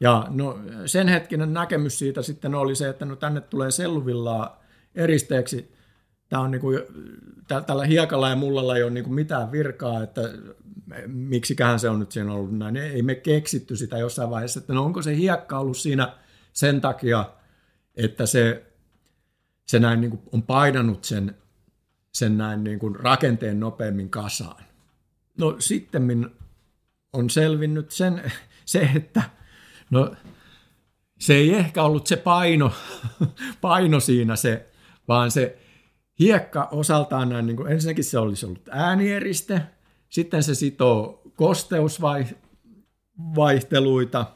[0.00, 4.62] Ja no, sen hetkinen näkemys siitä sitten oli se, että no tänne tulee selluvillaa
[4.94, 5.74] eristeeksi.
[6.28, 6.78] Tämä on niin kuin,
[7.66, 10.20] tällä hiekalla ja mullalla ei ole niin kuin mitään virkaa, että
[11.06, 12.76] miksiköhän se on nyt siinä ollut näin.
[12.76, 16.16] Ei me keksitty sitä jossain vaiheessa, että no onko se hiekka ollut siinä
[16.52, 17.24] sen takia,
[18.04, 18.72] että se,
[19.66, 21.36] se näin niin kuin on painanut sen,
[22.12, 24.64] sen näin niin kuin rakenteen nopeammin kasaan.
[25.38, 26.30] No sitten
[27.12, 28.32] on selvinnyt sen,
[28.64, 29.22] se, että
[29.90, 30.14] no,
[31.18, 32.72] se ei ehkä ollut se paino,
[33.60, 34.70] paino siinä se,
[35.08, 35.58] vaan se
[36.18, 39.62] hiekka osaltaan näin, niin kuin, ensinnäkin se olisi ollut äänieriste,
[40.08, 44.26] sitten se sitoo kosteusvaihteluita,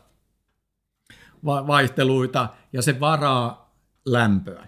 [1.44, 3.74] vaihteluita ja se varaa
[4.06, 4.66] lämpöä.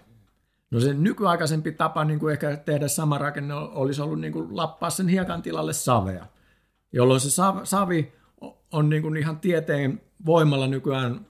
[0.71, 4.89] No se nykyaikaisempi tapa niin kuin ehkä tehdä sama rakenne olisi ollut niin kuin lappaa
[4.89, 6.25] sen hiekan tilalle savea,
[6.93, 7.29] jolloin se
[7.63, 8.13] savi
[8.71, 11.27] on niin kuin ihan tieteen voimalla nykyään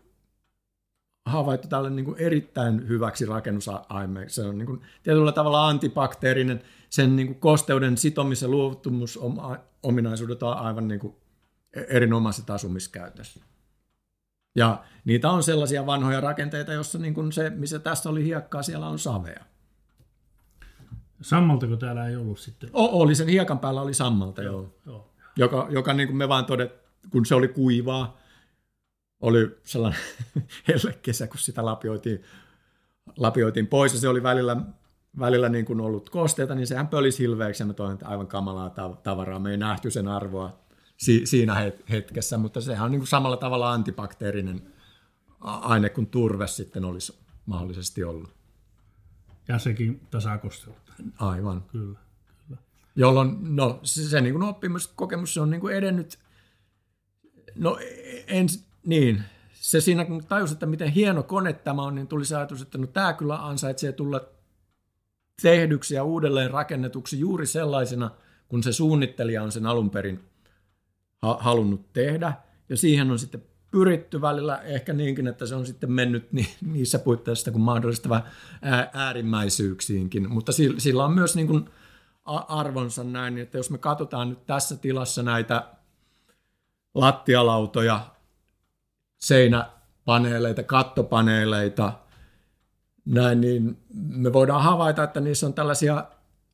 [1.25, 4.35] havaittu tälle niin kuin erittäin hyväksi rakennusaineeksi.
[4.35, 6.61] Se on niin kuin tietyllä tavalla antibakteerinen.
[6.89, 11.15] Sen niin kuin kosteuden sitomisen luovuttumusominaisuudet on aivan niin kuin
[11.73, 13.43] erinomaiset asumiskäytössä.
[14.57, 18.87] Ja niitä on sellaisia vanhoja rakenteita, jossa niin kuin se, missä tässä oli hiekkaa, siellä
[18.87, 19.43] on savea.
[21.21, 22.69] Sammaltako täällä ei ollut sitten?
[22.73, 24.53] O, oli, sen hiekan päällä oli sammalta, joo.
[24.53, 24.73] joo.
[24.85, 25.13] joo.
[25.35, 26.71] Joka, joka niin kuin me vaan todet,
[27.09, 28.17] kun se oli kuivaa,
[29.19, 30.01] oli sellainen
[31.01, 32.23] kesä, kun sitä lapioitiin,
[33.17, 34.57] lapioitiin pois, ja se oli välillä,
[35.19, 38.75] välillä niin kuin ollut kosteita, niin sehän pölisi hilveeksi, ja mä toin, että aivan kamalaa
[39.03, 39.39] tavaraa.
[39.39, 40.66] Me ei nähty sen arvoa
[40.97, 44.73] si, siinä hetkessä, mutta sehän on niin kuin samalla tavalla antibakteerinen
[45.41, 48.29] aine kuin turve sitten olisi mahdollisesti ollut.
[49.47, 50.93] Ja sekin tasakosteutta.
[51.19, 51.61] Aivan.
[51.61, 51.99] Kyllä.
[52.47, 52.61] kyllä.
[52.95, 56.19] Jolloin, no se, se niin kuin oppimiskokemus, se on niin kuin edennyt,
[57.55, 57.77] no
[58.27, 58.47] en,
[58.85, 59.23] niin,
[59.53, 62.77] se siinä kun tajusi, että miten hieno kone tämä on, niin tuli se ajatus, että
[62.77, 64.21] no tämä kyllä ansaitsee tulla
[65.41, 68.11] tehdyksi ja uudelleen rakennetuksi juuri sellaisena,
[68.47, 70.19] kun se suunnittelija on sen alun perin
[71.21, 72.33] halunnut tehdä.
[72.69, 76.99] Ja siihen on sitten pyritty välillä ehkä niinkin, että se on sitten mennyt ni- niissä
[76.99, 78.21] puitteissa kuin mahdollista
[78.93, 80.31] äärimmäisyyksiinkin.
[80.31, 81.69] Mutta sillä on myös niin kuin
[82.47, 85.67] arvonsa näin, että jos me katsotaan nyt tässä tilassa näitä
[86.95, 87.99] lattialautoja,
[89.17, 91.93] seinäpaneeleita, kattopaneeleita,
[93.05, 96.05] näin, niin me voidaan havaita, että niissä on tällaisia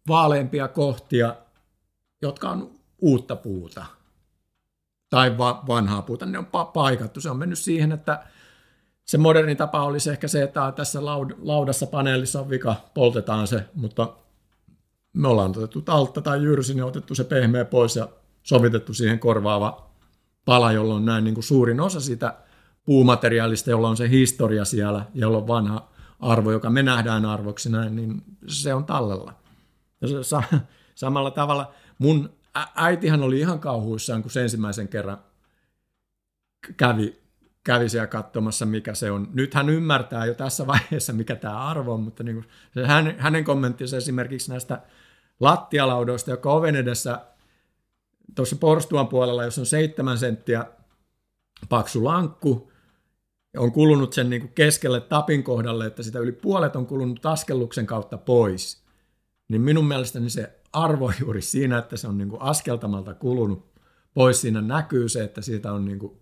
[0.07, 1.35] vaaleampia kohtia,
[2.21, 3.85] jotka on uutta puuta
[5.13, 7.21] tai va- vanhaa puuta, ne on pa- paikattu.
[7.21, 8.23] Se on mennyt siihen, että
[9.05, 13.65] se moderni tapa olisi ehkä se, että tässä laud- laudassa paneelissa on vika, poltetaan se,
[13.75, 14.13] mutta
[15.13, 18.07] me ollaan otettu altta tai jyrsin ja otettu se pehmeä pois ja
[18.43, 19.89] sovitettu siihen korvaava
[20.45, 22.35] pala, jolloin on näin niin kuin suurin osa sitä
[22.85, 25.87] puumateriaalista, jolla on se historia siellä, jolla on vanha
[26.19, 29.33] arvo, joka me nähdään arvoksi näin, niin se on tallella.
[30.01, 30.43] Ja se, sa-
[30.95, 32.29] samalla tavalla mun
[32.75, 35.17] äitihän oli ihan kauhuissaan, kun se ensimmäisen kerran
[36.77, 37.21] kävi,
[37.63, 39.29] kävi siellä katsomassa, mikä se on.
[39.33, 43.15] Nyt hän ymmärtää jo tässä vaiheessa, mikä tämä arvo on, mutta niin kuin se, hän,
[43.19, 44.81] hänen kommenttinsa esimerkiksi näistä
[45.39, 47.19] lattialaudoista, joka oven edessä
[48.35, 50.65] tuossa porstuan puolella, jos on seitsemän senttiä
[51.69, 52.71] paksu lankku,
[53.57, 57.85] on kulunut sen niin kuin keskelle tapin kohdalle, että sitä yli puolet on kulunut askelluksen
[57.85, 58.83] kautta pois,
[59.47, 63.73] niin minun mielestäni se arvo juuri siinä, että se on niin kuin askeltamalta kulunut
[64.13, 64.41] pois.
[64.41, 66.17] Siinä näkyy se, että siitä on niin kuin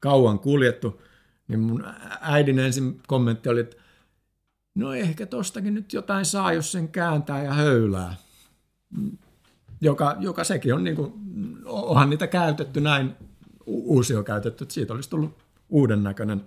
[0.00, 1.02] kauan kuljettu.
[1.48, 1.84] Niin mun
[2.20, 3.76] äidin ensin kommentti oli, että
[4.74, 8.14] no ehkä tostakin nyt jotain saa, jos sen kääntää ja höylää.
[9.80, 11.12] Joka, joka sekin on, niin kuin,
[11.64, 13.16] onhan niitä käytetty näin,
[13.66, 15.38] uusi on käytetty, että siitä olisi tullut
[15.68, 16.46] uuden näköinen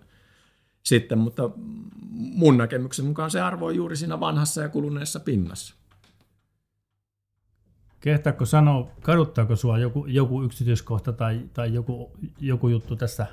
[0.84, 1.50] sitten, mutta
[2.12, 5.76] mun näkemyksen mukaan se arvo on juuri siinä vanhassa ja kuluneessa pinnassa.
[8.06, 13.28] Kehtaako sanoa, kaduttaako sinua joku, joku yksityiskohta tai, tai joku, joku juttu tässä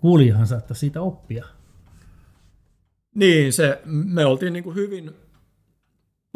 [0.00, 1.44] kuulijahan saattaa siitä oppia?
[3.14, 5.10] Niin, se, me oltiin niin kuin hyvin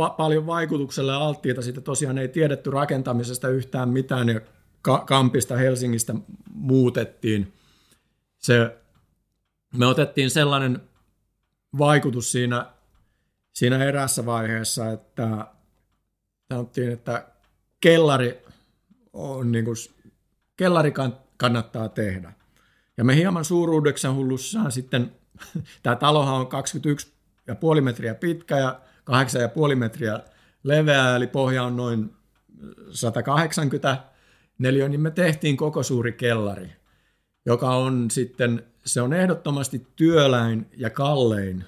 [0.02, 1.62] pa- paljon vaikutukselle alttiita.
[1.62, 4.40] Siitä tosiaan ei tiedetty rakentamisesta yhtään mitään ja
[4.82, 6.14] ka- Kampista Helsingistä
[6.54, 7.52] muutettiin.
[8.38, 8.76] Se,
[9.76, 10.80] me otettiin sellainen
[11.78, 12.66] vaikutus siinä,
[13.52, 15.46] siinä erässä vaiheessa, että
[16.50, 17.26] sanottiin, että
[17.80, 18.44] kellari,
[19.12, 19.76] on niin kuin,
[20.56, 20.92] kellari
[21.36, 22.32] kannattaa tehdä.
[22.96, 25.12] Ja me hieman suuruudeksen hullussaan sitten,
[25.82, 26.48] tämä talohan on
[27.76, 28.80] 21,5 metriä pitkä ja
[29.70, 30.20] 8,5 metriä
[30.62, 32.14] leveä, eli pohja on noin
[32.90, 33.98] 180
[34.58, 36.72] neliö, niin me tehtiin koko suuri kellari,
[37.46, 41.64] joka on sitten, se on ehdottomasti työläin ja kallein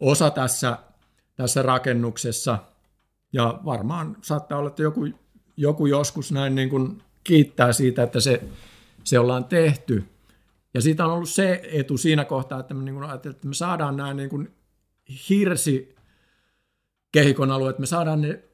[0.00, 0.78] osa tässä,
[1.36, 2.58] tässä rakennuksessa–
[3.32, 5.08] ja varmaan saattaa olla, että joku,
[5.56, 8.42] joku joskus näin niin kuin kiittää siitä, että se,
[9.04, 10.04] se ollaan tehty.
[10.74, 13.96] Ja siitä on ollut se etu siinä kohtaa, että me, niin kuin että me saadaan
[13.96, 14.54] nämä niin kuin
[15.28, 15.94] hirsi
[17.12, 18.44] kehikon alueet, me saadaan ne,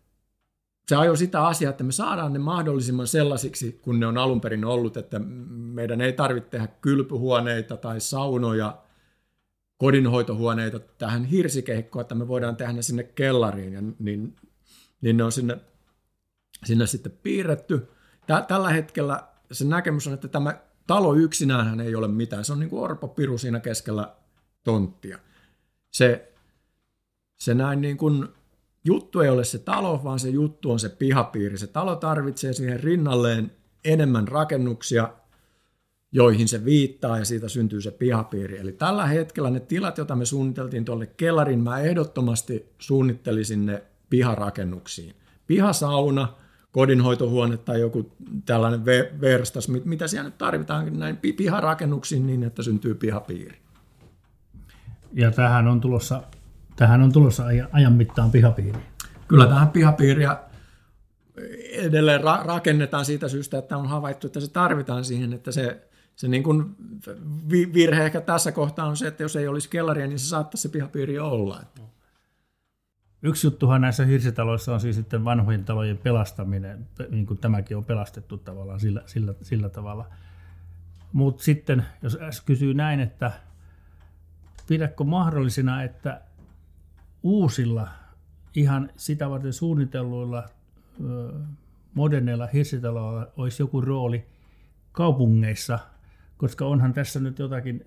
[0.89, 4.65] se ajoi sitä asiaa, että me saadaan ne mahdollisimman sellaisiksi, kun ne on alun perin
[4.65, 5.19] ollut, että
[5.49, 8.79] meidän ei tarvitse tehdä kylpyhuoneita tai saunoja,
[9.77, 14.37] kodinhoitohuoneita tähän hirsikehikkoon, että me voidaan tehdä ne sinne kellariin, ja niin
[15.05, 15.61] niin ne on sinne,
[16.65, 17.89] sinne sitten piirretty.
[18.49, 22.45] Tällä hetkellä se näkemys on, että tämä talo yksinään ei ole mitään.
[22.45, 24.15] Se on niin kuin Orpo Piru siinä keskellä
[24.63, 25.19] tonttia.
[25.91, 26.33] Se,
[27.37, 28.29] se näin niin kuin,
[28.85, 31.59] juttu ei ole se talo, vaan se juttu on se pihapiiri.
[31.59, 33.53] Se talo tarvitsee siihen rinnalleen
[33.85, 35.15] enemmän rakennuksia,
[36.13, 38.59] joihin se viittaa ja siitä syntyy se pihapiiri.
[38.59, 45.15] Eli tällä hetkellä ne tilat, joita me suunniteltiin tuolle kellarin, mä ehdottomasti suunnittelisin ne piharakennuksiin.
[45.47, 46.29] Pihasauna,
[46.73, 48.13] kodinhoitohuone tai joku
[48.45, 48.85] tällainen
[49.21, 53.59] verstas, mitä siellä nyt tarvitaan näin piharakennuksiin niin, että syntyy pihapiiri.
[55.13, 56.23] Ja tähän on tulossa,
[56.77, 58.79] tähän on tulossa ajan mittaan pihapiiri.
[59.29, 60.37] Kyllä tähän pihapiiriä
[61.73, 66.29] edelleen ra- rakennetaan siitä syystä, että on havaittu, että se tarvitaan siihen, että se, se
[66.29, 66.77] niin kuin
[67.75, 70.69] virhe ehkä tässä kohtaa on se, että jos ei olisi kellaria, niin se saattaisi se
[70.69, 71.61] pihapiiri olla.
[73.27, 78.37] Yksi juttuhan näissä hirsitaloissa on siis sitten vanhojen talojen pelastaminen, niin kuin tämäkin on pelastettu
[78.37, 80.11] tavallaan sillä, sillä, sillä tavalla.
[81.13, 83.33] Mutta sitten, jos kysyy näin, että
[84.69, 86.21] pidätkö mahdollisena, että
[87.23, 87.89] uusilla
[88.55, 90.45] ihan sitä varten suunnitelluilla
[91.95, 94.27] moderneilla hirsitaloilla olisi joku rooli
[94.93, 95.79] kaupungeissa,
[96.37, 97.87] koska onhan tässä nyt jotakin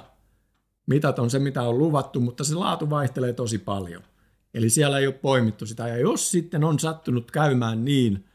[0.86, 4.03] mitat on se, mitä on luvattu, mutta se laatu vaihtelee tosi paljon.
[4.53, 5.88] Eli siellä ei ole poimittu sitä.
[5.88, 8.26] Ja jos sitten on sattunut käymään niin,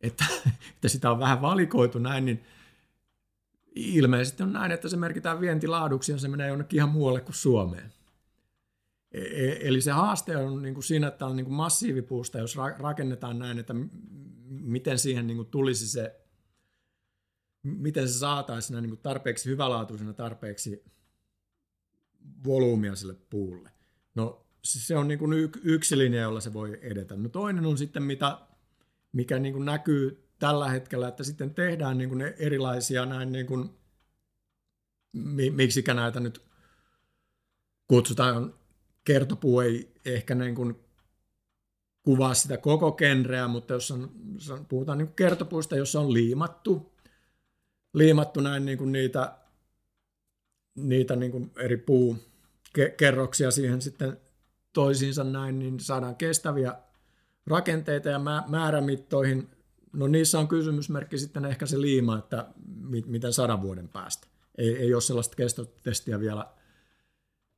[0.00, 0.24] että,
[0.74, 2.44] että sitä on vähän valikoitu näin, niin
[3.74, 7.92] ilmeisesti on näin, että se merkitään vientilaaduksi ja se menee jonnekin ihan muualle kuin Suomeen.
[9.12, 12.56] E, e, eli se haaste on niin kuin siinä, että on niin kuin massiivipuusta, jos
[12.78, 13.74] rakennetaan näin, että
[14.48, 16.25] miten siihen niin kuin tulisi se,
[17.66, 20.84] miten se saataisiin niin tarpeeksi hyvälaatuisena, tarpeeksi
[22.44, 23.70] volyymia sille puulle.
[24.14, 27.16] No se on niin kuin yksi linja, jolla se voi edetä.
[27.16, 28.38] No toinen on sitten, mitä,
[29.12, 33.70] mikä niin kuin näkyy tällä hetkellä, että sitten tehdään niin kuin erilaisia näin niin kuin,
[35.52, 36.42] miksikä näitä nyt
[37.88, 38.54] kutsutaan,
[39.04, 40.80] kertopuu ei ehkä niin kuin
[42.02, 44.10] kuvaa sitä koko genreä, mutta jos on,
[44.68, 46.95] puhutaan niin kertopuista, jossa on liimattu,
[47.96, 49.32] liimattu näin niin kuin niitä,
[50.74, 54.20] niitä niin kuin eri puukerroksia siihen sitten
[54.72, 56.74] toisiinsa näin, niin saadaan kestäviä
[57.46, 59.48] rakenteita ja määrämittoihin
[59.96, 62.46] No niissä on kysymysmerkki sitten ehkä se liima, että
[63.06, 64.26] miten sadan vuoden päästä.
[64.58, 66.46] Ei, ei ole sellaista kestotestiä vielä,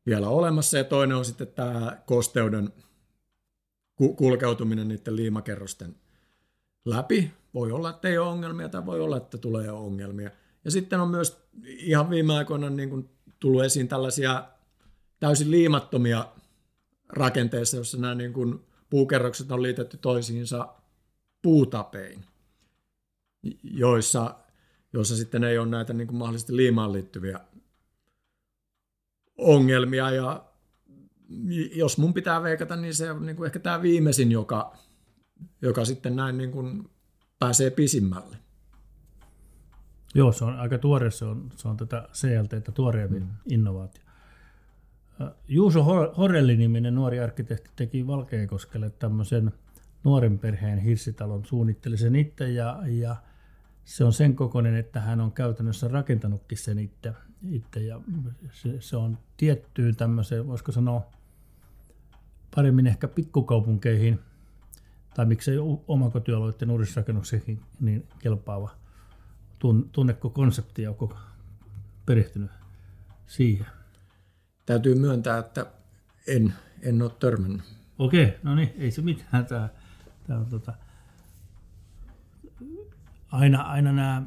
[0.06, 0.78] vielä olemassa.
[0.78, 2.72] Ja toinen on sitten tämä kosteuden
[4.16, 5.96] kulkeutuminen niiden liimakerrosten
[6.84, 7.30] läpi.
[7.54, 10.30] Voi olla, että ei ole ongelmia tai voi olla, että tulee ongelmia.
[10.64, 14.48] Ja sitten on myös ihan viime aikoina niin kuin tullut esiin tällaisia
[15.20, 16.28] täysin liimattomia
[17.08, 20.68] rakenteissa, joissa nämä niin kuin puukerrokset on liitetty toisiinsa
[21.42, 22.24] puutapein,
[23.62, 24.34] joissa,
[24.92, 27.40] joissa sitten ei ole näitä niin kuin mahdollisesti liimaan liittyviä
[29.36, 30.10] ongelmia.
[30.10, 30.44] Ja
[31.74, 34.76] jos mun pitää veikata, niin se on niin kuin ehkä tämä viimeisin, joka,
[35.62, 36.90] joka sitten näin niin kuin
[37.38, 38.36] pääsee pisimmälle.
[40.14, 43.28] Joo, se on aika tuore, se on, se on tätä CLT, tuoreemmin mm.
[43.48, 44.02] innovaatio.
[45.48, 45.84] Juuso
[46.16, 49.52] Horelli-niminen nuori arkkitehti teki Valkeakoskelle tämmöisen
[50.04, 53.16] nuoren perheen hirsitalon suunnitteli sen itse ja, ja
[53.84, 57.12] se on sen kokoinen, että hän on käytännössä rakentanutkin sen itse.
[57.50, 58.00] itse ja
[58.52, 61.10] se, se on tiettyyn tämmöiseen, voisiko sanoa,
[62.54, 64.20] paremmin ehkä pikkukaupunkeihin
[65.14, 65.56] tai miksei
[65.88, 68.70] omakotioloiden uudisrakennuksiin niin kelpaava.
[69.92, 71.16] Tunneko konseptia, onko
[72.06, 72.50] perehtynyt
[73.26, 73.66] siihen?
[74.66, 75.66] Täytyy myöntää, että
[76.26, 77.62] en, en ole törmännyt.
[77.98, 79.46] Okei, no niin, ei se mitään.
[79.46, 79.68] Tämä
[80.28, 80.74] Tämä on tota,
[83.32, 84.22] aina, aina nämä,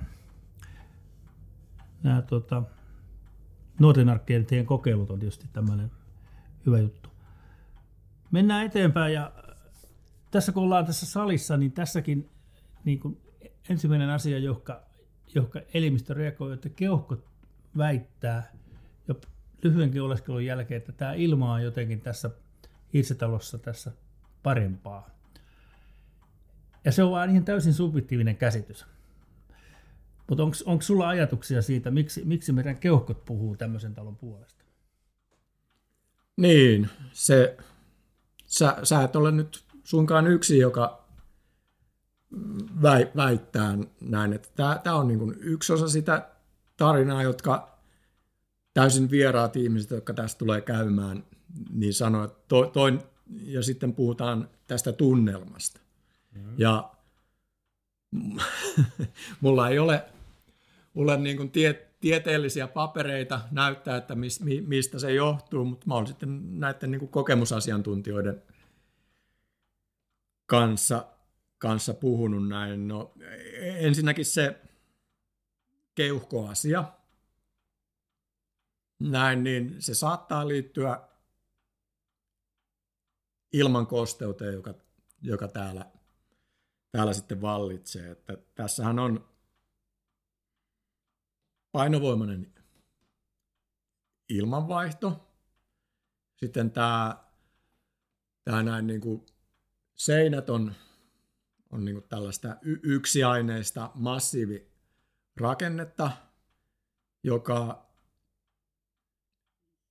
[2.03, 2.63] nämä tota,
[3.79, 5.91] nuorten arkkitehtien kokeilut on tietysti tämmöinen
[6.65, 7.09] hyvä juttu.
[8.31, 9.31] Mennään eteenpäin ja
[10.31, 12.29] tässä kun ollaan tässä salissa, niin tässäkin
[12.83, 13.21] niin kuin
[13.69, 14.83] ensimmäinen asia, joka,
[15.35, 17.25] joka elimistö reagoi, että keuhkot
[17.77, 18.51] väittää
[19.07, 19.15] jo
[19.63, 22.29] lyhyenkin oleskelun jälkeen, että tämä ilma on jotenkin tässä
[22.93, 23.91] hirsitalossa tässä
[24.43, 25.09] parempaa.
[26.85, 28.85] Ja se on vain ihan täysin subjektiivinen käsitys.
[30.29, 34.65] Mutta onko sulla ajatuksia siitä, miksi, miksi meidän keuhkot puhuu tämmöisen talon puolesta?
[36.37, 37.57] Niin, se,
[38.45, 41.05] sä, sä et ole nyt suinkaan yksi, joka
[43.15, 46.29] väittää näin, että tämä on niin yksi osa sitä
[46.77, 47.77] tarinaa, jotka
[48.73, 51.23] täysin vieraat ihmiset, jotka tästä tulee käymään,
[51.73, 52.99] niin sanoo, että to, toi,
[53.43, 55.79] ja sitten puhutaan tästä tunnelmasta.
[56.35, 56.53] Mm.
[56.57, 56.91] Ja
[59.41, 60.05] mulla ei ole,
[60.95, 66.07] ole niin kuin tie, tieteellisiä papereita näyttää, että mis, mistä se johtuu, mutta mä olen
[66.07, 68.41] sitten näiden niin kuin kokemusasiantuntijoiden
[70.51, 71.05] kanssa,
[71.57, 72.87] kanssa puhunut näin.
[72.87, 73.13] No,
[73.61, 74.61] ensinnäkin se
[75.95, 76.83] keuhkoasia,
[78.99, 81.07] näin, niin se saattaa liittyä
[83.53, 84.73] ilman kosteuteen, joka,
[85.21, 85.91] joka täällä,
[86.91, 88.11] täällä sitten vallitsee.
[88.11, 89.29] Että tässähän on
[91.71, 92.53] painovoimainen
[94.29, 95.33] ilmanvaihto.
[96.35, 97.23] Sitten tämä,
[98.43, 99.25] tämä näin niin kuin
[100.05, 100.75] seinät on,
[101.69, 106.11] on niin tällaista y- yksiaineista massiivirakennetta,
[107.23, 107.89] joka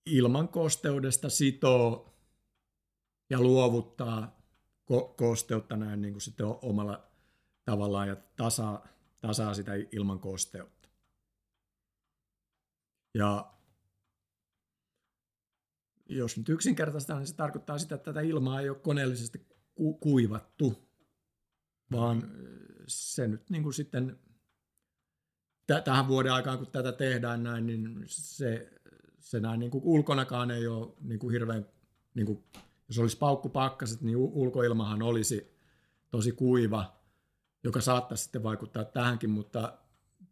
[0.06, 2.14] ilman kosteudesta sitoo
[3.30, 4.40] ja luovuttaa
[4.92, 7.10] ko- kosteutta näin niin kuin sitten omalla
[7.64, 8.86] tavallaan ja tasaa,
[9.20, 10.88] tasaa sitä ilman kosteutta.
[13.14, 13.52] Ja
[16.08, 19.49] jos nyt yksinkertaista, niin se tarkoittaa sitä, että tätä ilmaa ei ole koneellisesti
[19.80, 20.88] ku- kuivattu,
[21.92, 22.22] vaan
[22.86, 24.18] se nyt niin kuin sitten
[25.84, 28.72] tähän vuoden aikaan, kun tätä tehdään näin, niin se,
[29.18, 31.66] se näin niin kuin ulkonakaan ei ole niin kuin hirveän,
[32.14, 32.44] niin kuin,
[32.88, 35.58] jos olisi paukkupakkaset, niin ulkoilmahan olisi
[36.10, 37.00] tosi kuiva,
[37.64, 39.78] joka saattaisi sitten vaikuttaa tähänkin, mutta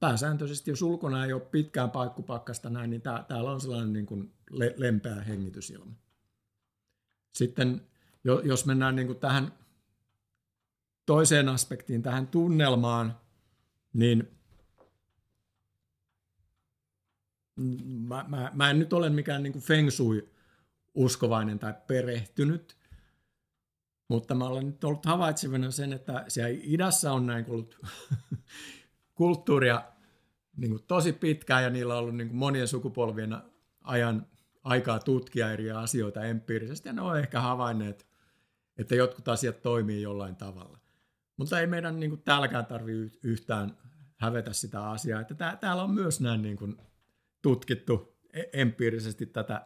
[0.00, 4.32] pääsääntöisesti, jos ulkona ei ole pitkään paikkupakkasta näin, niin tää, täällä on sellainen niin kuin
[4.50, 5.92] le, lempeä hengitysilma.
[7.34, 7.88] Sitten
[8.24, 9.52] jos mennään niin kuin tähän
[11.06, 13.20] toiseen aspektiin, tähän tunnelmaan,
[13.92, 14.38] niin
[17.84, 20.28] mä, mä, mä en nyt ole mikään niin kuin feng shui
[20.94, 22.76] uskovainen tai perehtynyt,
[24.08, 27.78] mutta mä olen nyt ollut havaitsevana sen, että siellä idässä on näin ollut
[29.14, 29.84] kulttuuria
[30.56, 33.36] niin kuin tosi pitkään ja niillä on ollut niin kuin monien sukupolvien
[33.80, 34.26] ajan
[34.64, 36.88] aikaa tutkia eri asioita empiirisesti.
[36.88, 38.07] Ja ne on ehkä havainneet,
[38.78, 40.78] että jotkut asiat toimii jollain tavalla.
[41.36, 43.78] Mutta ei meidän niin kuin, täälläkään tarvitse yhtään
[44.16, 46.76] hävetä sitä asiaa, että tää, täällä on myös näin niin kuin,
[47.42, 49.64] tutkittu e-, empiirisesti tätä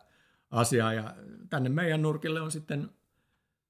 [0.51, 0.93] asiaa.
[0.93, 1.15] Ja
[1.51, 2.91] tänne meidän nurkille on sitten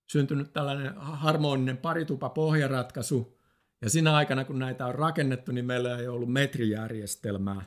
[0.06, 3.38] syntynyt tällainen harmoninen paritupa pohjaratkaisu,
[3.82, 7.62] ja siinä aikana, kun näitä on rakennettu, niin meillä ei ollut metrijärjestelmää,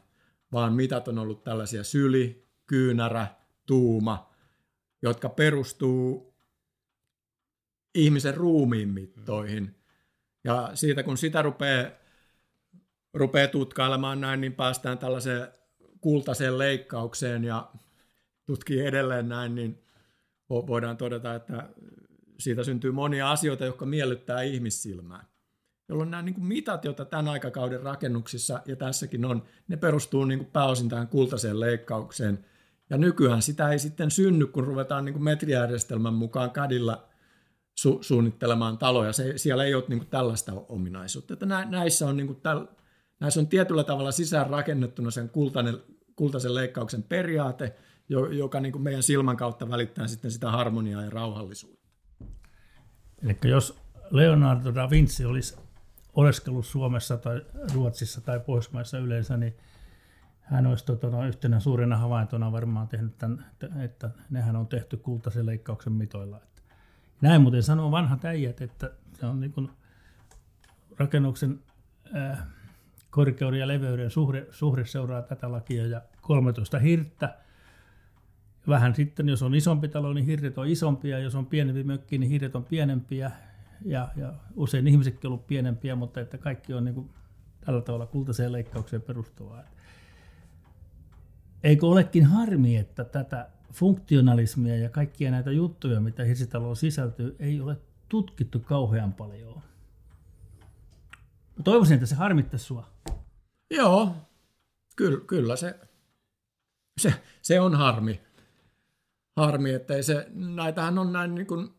[0.51, 3.27] vaan mitat on ollut tällaisia syli, kyynärä,
[3.65, 4.33] tuuma,
[5.01, 6.34] jotka perustuu
[7.95, 9.75] ihmisen ruumiin mittoihin.
[10.43, 11.91] Ja siitä, kun sitä rupeaa,
[13.13, 15.47] rupeaa tutkailemaan näin, niin päästään tällaiseen
[16.01, 17.71] kultaiseen leikkaukseen ja
[18.45, 19.83] tutkii edelleen näin, niin
[20.49, 21.69] voidaan todeta, että
[22.39, 25.25] siitä syntyy monia asioita, jotka miellyttää ihmissilmää
[25.89, 30.39] jolloin nämä niin kuin mitat, joita tämän aikakauden rakennuksissa ja tässäkin on, ne perustuu niin
[30.39, 32.45] kuin pääosin tähän kultaiseen leikkaukseen.
[32.89, 37.07] Ja nykyään sitä ei sitten synny, kun ruvetaan niin kuin metrijärjestelmän mukaan kadilla
[37.75, 39.13] su- suunnittelemaan taloja.
[39.13, 41.33] Se, siellä ei ole niin kuin tällaista ominaisuutta.
[41.33, 42.75] Että nä- näissä, on niin kuin täl-
[43.19, 45.77] näissä on tietyllä tavalla sisään rakennettuna sen kultainen,
[46.15, 47.75] kultaisen leikkauksen periaate,
[48.31, 51.85] joka niin kuin meidän silmän kautta välittää sitten sitä harmoniaa ja rauhallisuutta.
[53.23, 53.77] Eli jos
[54.11, 55.55] Leonardo da Vinci olisi
[56.13, 57.41] oleskellut Suomessa tai
[57.73, 59.57] Ruotsissa tai Pohjoismaissa yleensä, niin
[60.39, 63.45] hän olisi no, yhtenä suurena havaintona varmaan tehnyt tämän,
[63.83, 66.41] että nehän on tehty kultaisen leikkauksen mitoilla.
[67.21, 69.69] Näin muuten sanoo vanhat äijät, että se on niin kuin
[70.97, 71.59] rakennuksen
[72.15, 72.39] äh,
[73.09, 77.37] korkeuden ja leveyden suhde, suhde seuraa tätä lakia ja 13 hirttä.
[78.67, 82.29] Vähän sitten, jos on isompi talo, niin hirret on isompia, jos on pienempi mökki, niin
[82.29, 83.31] hirret on pienempiä
[83.85, 87.09] ja, ja usein ihmisetkin ovat pienempiä, mutta että kaikki on niin kuin
[87.65, 89.63] tällä tavalla kultaiseen leikkaukseen perustuvaa.
[91.63, 97.77] Eikö olekin harmi, että tätä funktionalismia ja kaikkia näitä juttuja, mitä hirsitaloon sisältyy, ei ole
[98.09, 99.61] tutkittu kauhean paljon.
[101.63, 102.89] Toivoisin, että se harmittaisi sua.
[103.71, 104.15] Joo,
[104.95, 105.79] kyllä, kyllä se,
[106.97, 108.21] se, se on harmi.
[109.35, 111.69] Harmi, että ei se, näitähän on näin niin kuin,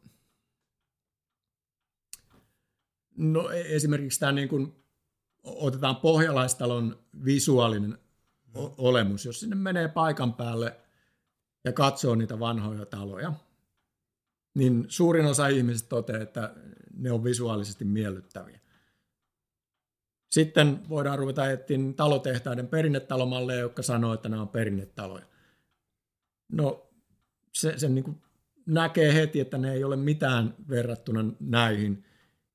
[3.16, 4.84] no e- esimerkiksi tämä niin kuin,
[5.42, 7.98] otetaan pohjalaistalon visuaalinen
[8.78, 10.80] olemus, jos sinne menee paikan päälle
[11.66, 13.32] ja katsoo niitä vanhoja taloja,
[14.54, 16.54] niin suurin osa ihmisistä toteaa, että
[16.96, 18.60] ne on visuaalisesti miellyttäviä.
[20.30, 25.24] Sitten voidaan ruveta etsiä talotehtaiden perinnetalomalleja, jotka sanoo, että nämä on perinnetaloja.
[26.52, 26.90] No,
[27.52, 28.22] se, se niin kuin
[28.66, 32.04] näkee heti, että ne ei ole mitään verrattuna näihin,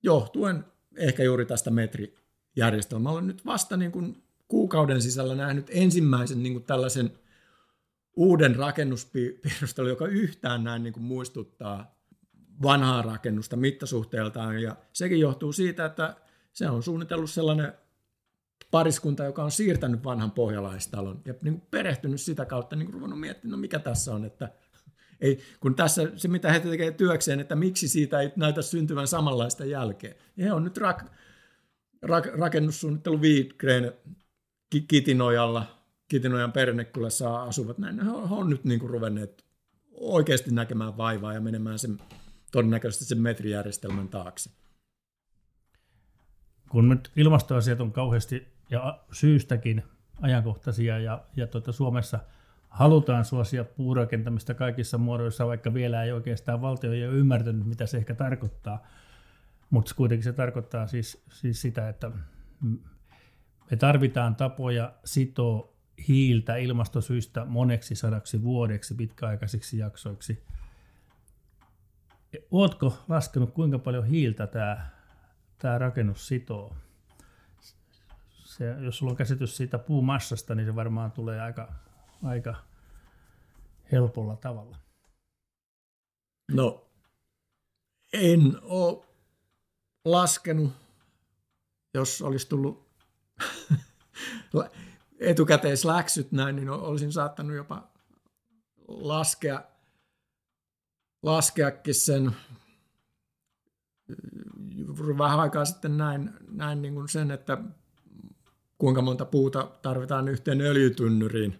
[0.03, 0.65] johtuen
[0.97, 3.13] ehkä juuri tästä metrijärjestelmällä.
[3.13, 7.11] Olen nyt vasta niin kuin kuukauden sisällä nähnyt ensimmäisen niin kuin tällaisen
[8.15, 11.95] uuden rakennuspiirustelun, joka yhtään näin niin kuin muistuttaa
[12.61, 14.61] vanhaa rakennusta mittasuhteeltaan.
[14.61, 16.15] Ja sekin johtuu siitä, että
[16.53, 17.73] se on suunnitellut sellainen
[18.71, 23.19] pariskunta, joka on siirtänyt vanhan pohjalaistalon ja niin kuin perehtynyt sitä kautta, niin kuin ruvennut
[23.19, 24.49] miettimään, no mikä tässä on, että
[25.21, 29.65] ei, kun tässä se, mitä he tekevät työkseen, että miksi siitä ei näytä syntyvän samanlaista
[29.65, 30.15] jälkeä.
[30.37, 31.03] Ja he on nyt rak,
[32.01, 33.93] rak, rakennussuunnittelu Viitgreen
[34.87, 35.80] Kitinojalla,
[36.11, 37.99] Kitinojan Pernekylässä asuvat näin.
[37.99, 39.45] He on, nyt niin ruvenneet
[39.91, 41.97] oikeasti näkemään vaivaa ja menemään sen,
[42.51, 44.49] todennäköisesti sen metrijärjestelmän taakse
[46.71, 49.83] kun nyt ilmastoasiat on kauheasti ja syystäkin
[50.21, 52.19] ajankohtaisia ja, ja tuota Suomessa
[52.69, 57.97] halutaan suosia puurakentamista kaikissa muodoissa, vaikka vielä ei oikeastaan valtio ei ole ymmärtänyt, mitä se
[57.97, 58.87] ehkä tarkoittaa.
[59.69, 62.11] Mutta kuitenkin se tarkoittaa siis, siis sitä, että
[63.71, 65.73] me tarvitaan tapoja sitoa
[66.07, 70.43] hiiltä ilmastosyistä moneksi sadaksi vuodeksi pitkäaikaisiksi jaksoiksi.
[72.51, 74.89] Oletko laskenut, kuinka paljon hiiltä tämä
[75.61, 76.75] tämä rakennus sitoo.
[78.43, 81.73] Se, jos sulla on käsitys siitä puumassasta, niin se varmaan tulee aika,
[82.23, 82.55] aika
[83.91, 84.77] helpolla tavalla.
[86.51, 86.87] No,
[88.13, 89.05] en ole
[90.05, 90.73] laskenut,
[91.93, 92.89] jos olisi tullut
[95.21, 97.91] etukäteisläksyt näin, niin olisin saattanut jopa
[98.87, 99.63] laskea,
[101.23, 102.31] laskeakin sen
[105.17, 107.57] vähän aikaa sitten näin, näin niin kuin sen, että
[108.77, 111.59] kuinka monta puuta tarvitaan yhteen öljytynnyriin,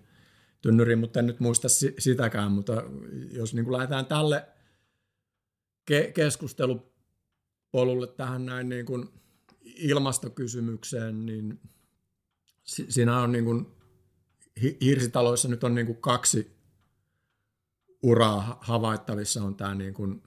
[0.62, 1.68] tynnyriin, mutta en nyt muista
[2.00, 2.84] sitäkään, mutta
[3.32, 4.48] jos niin kuin lähdetään tälle
[5.92, 9.10] ke- keskustelupolulle tähän näin niin kuin
[9.64, 11.60] ilmastokysymykseen, niin
[12.72, 13.68] siinä on niin kuin,
[14.82, 16.58] hirsitaloissa nyt on niin kuin kaksi
[18.04, 20.24] uraa havaittavissa, on tämä niin kuin,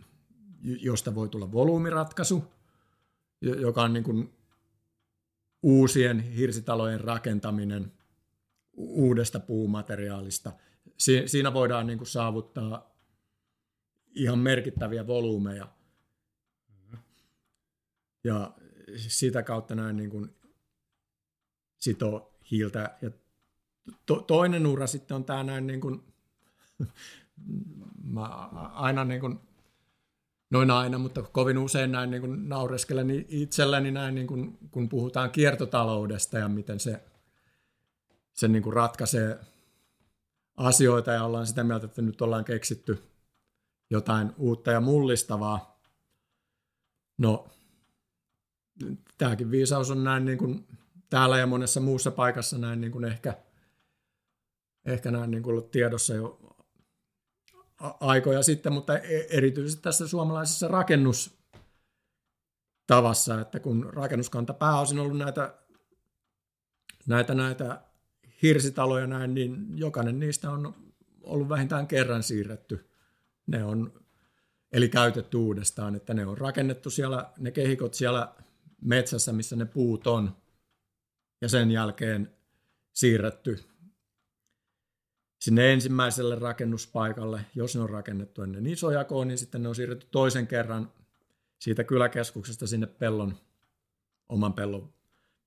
[0.62, 2.44] josta voi tulla volyymiratkaisu,
[3.40, 4.32] joka on niin kuin
[5.62, 7.92] uusien hirsitalojen rakentaminen
[8.76, 10.52] uudesta puumateriaalista.
[11.26, 12.94] Siinä voidaan niin kuin saavuttaa
[14.14, 15.68] ihan merkittäviä volyymeja.
[18.24, 18.54] Ja
[18.96, 20.36] sitä kautta näin niin kuin
[21.78, 22.96] sitoo hiiltä.
[23.02, 23.10] Ja
[24.06, 26.02] to, toinen ura sitten on tämä näin niin kuin,
[28.14, 28.24] mä
[28.74, 29.40] aina niin kuin
[30.50, 35.30] noin aina, mutta kovin usein näin niin kuin naureskelen itselleni näin, niin kuin, kun puhutaan
[35.30, 37.02] kiertotaloudesta ja miten se,
[38.32, 39.38] se niin kuin ratkaisee
[40.56, 43.02] asioita ja ollaan sitä mieltä, että nyt ollaan keksitty
[43.90, 45.80] jotain uutta ja mullistavaa.
[47.18, 47.48] No,
[49.18, 50.66] tämäkin viisaus on näin niin kuin
[51.10, 53.36] täällä ja monessa muussa paikassa näin niin kuin ehkä,
[54.84, 56.54] ehkä näin niin kuin tiedossa jo
[58.00, 65.54] aikoja sitten, mutta e-, erityisesti tässä suomalaisessa rakennustavassa, että kun rakennuskanta pääosin ollut näitä,
[67.06, 67.80] näitä, näitä
[68.42, 70.74] hirsitaloja näin, niin jokainen niistä on
[71.22, 72.90] ollut vähintään kerran siirretty.
[73.46, 73.92] Ne on,
[74.72, 78.34] eli käytetty uudestaan, että ne on rakennettu siellä, ne kehikot siellä
[78.80, 80.36] metsässä, missä ne puut on,
[81.40, 82.36] ja sen jälkeen
[82.92, 83.58] siirretty
[85.44, 90.46] sinne ensimmäiselle rakennuspaikalle, jos ne on rakennettu ennen isojakoa, niin sitten ne on siirretty toisen
[90.46, 90.92] kerran
[91.58, 93.36] siitä kyläkeskuksesta sinne pellon,
[94.28, 94.94] oman pellon,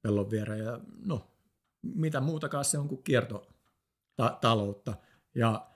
[0.01, 0.65] pellon viereen.
[0.65, 1.31] Ja no,
[1.81, 4.95] mitä muutakaan se on kuin kiertotaloutta.
[5.35, 5.67] Ja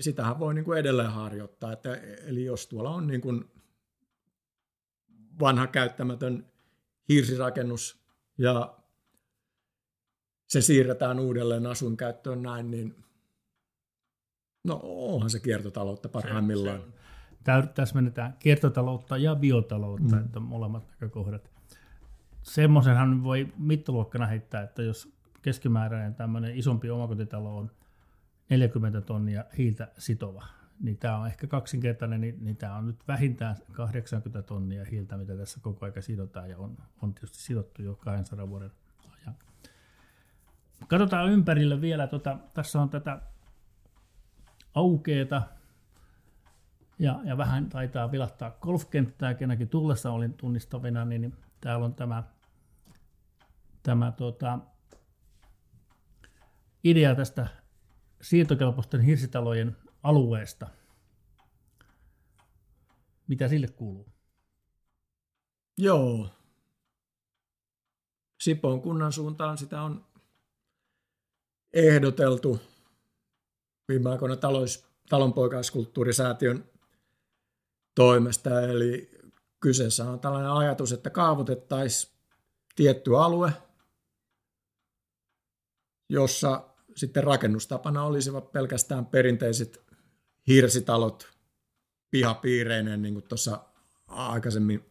[0.00, 1.72] sitähän voi niin kuin edelleen harjoittaa.
[1.72, 1.94] Että,
[2.26, 3.44] eli jos tuolla on niin kuin
[5.40, 6.52] vanha käyttämätön
[7.08, 8.03] hirsirakennus
[8.38, 8.74] ja
[10.48, 13.04] se siirretään uudelleen asuinkäyttöön näin, niin
[14.64, 16.80] no onhan se kiertotaloutta parhaimmillaan.
[16.80, 20.24] Se, se, täsmennetään kiertotaloutta ja biotaloutta, mm.
[20.24, 21.50] että molemmat näkökohdat.
[22.42, 27.70] Semmoisenhan voi mittaluokkana heittää, että jos keskimääräinen tämmöinen isompi omakotitalo on
[28.50, 30.46] 40 tonnia hiiltä sitova,
[30.80, 35.36] niin tämä on ehkä kaksinkertainen, niin, niin tämä on nyt vähintään 80 tonnia hiiltä, mitä
[35.36, 38.70] tässä koko ajan sidotaan ja on, on tietysti sidottu jo 200 vuoden
[39.20, 39.34] ajan.
[40.88, 43.20] Katsotaan ympärille vielä, tota, tässä on tätä
[44.74, 45.42] aukeeta
[46.98, 52.22] ja, ja vähän taitaa vilahtaa golfkenttää, kenäkin tullessa olin tunnistavina, niin, niin täällä on tämä,
[53.82, 54.58] tämä tota,
[56.84, 57.46] idea tästä
[58.22, 60.68] siirtokelpoisten hirsitalojen alueesta.
[63.28, 64.08] Mitä sille kuuluu?
[65.78, 66.28] Joo.
[68.40, 70.06] Sipoon kunnan suuntaan sitä on
[71.72, 72.60] ehdoteltu
[73.88, 76.64] viime aikoina talois, talonpoikaiskulttuurisäätiön
[77.94, 78.60] toimesta.
[78.62, 79.10] Eli
[79.60, 82.14] kyseessä on tällainen ajatus, että kaavoitettaisiin
[82.76, 83.52] tietty alue,
[86.08, 89.83] jossa sitten rakennustapana olisivat pelkästään perinteiset
[90.46, 91.30] hirsitalot
[92.10, 93.64] pihapiireineen, niin kuin tuossa
[94.06, 94.84] aikaisemmin,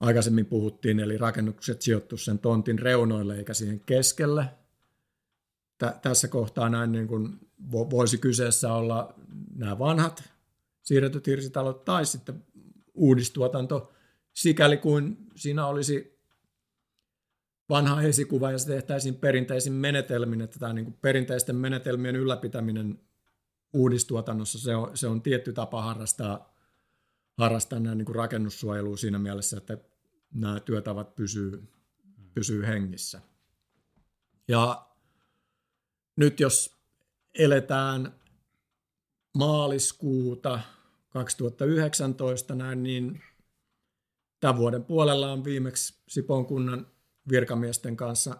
[0.00, 4.44] aikaisemmin puhuttiin, eli rakennukset sijoittu sen tontin reunoille eikä siihen keskelle.
[5.78, 7.38] Tä, tässä kohtaa näin niin kuin
[7.70, 9.14] voisi kyseessä olla
[9.54, 10.22] nämä vanhat
[10.82, 12.44] siirretyt hirsitalot tai sitten
[12.94, 13.92] uudistuotanto,
[14.32, 16.18] sikäli kuin siinä olisi
[17.68, 23.00] vanha esikuva ja se tehtäisiin perinteisin menetelmin, että tämä niin kuin perinteisten menetelmien ylläpitäminen
[23.72, 26.54] uudistuotannossa se on, se on tietty tapa harrastaa,
[27.38, 29.78] harrastaa näin niin rakennussuojelua siinä mielessä, että
[30.34, 31.68] nämä työtavat pysyy,
[32.34, 33.20] pysyy hengissä.
[34.48, 34.86] Ja
[36.16, 36.76] nyt jos
[37.38, 38.14] eletään
[39.38, 40.60] maaliskuuta
[41.08, 43.22] 2019 näin, niin
[44.40, 46.86] tämän vuoden puolella on viimeksi Sipon kunnan
[47.30, 48.36] virkamiesten kanssa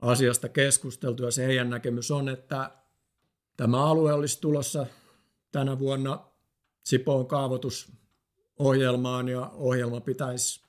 [0.00, 2.70] asiasta keskusteltu ja se heidän näkemys on, että
[3.56, 4.86] tämä alue olisi tulossa
[5.52, 6.24] tänä vuonna
[6.84, 10.62] Sipoon kaavoitusohjelmaan ja ohjelma pitäisi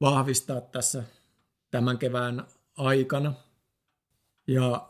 [0.00, 1.04] vahvistaa tässä
[1.70, 2.46] tämän kevään
[2.78, 3.34] aikana.
[4.46, 4.88] Ja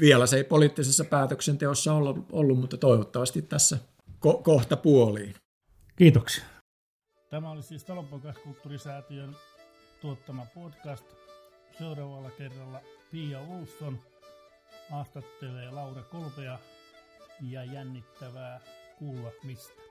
[0.00, 3.78] vielä se ei poliittisessa päätöksenteossa ollut, ollut mutta toivottavasti tässä
[4.26, 5.34] ko- kohta puoliin.
[5.96, 6.44] Kiitoksia.
[7.30, 9.36] Tämä oli siis Talonpoikaiskulttuurisäätiön
[10.00, 11.04] tuottama podcast.
[11.78, 13.98] Seuraavalla kerralla Pia Olsson
[14.90, 16.58] haastattelee Laura Kolpea
[17.40, 18.60] ja jännittävää
[18.98, 19.81] kuulla mistä.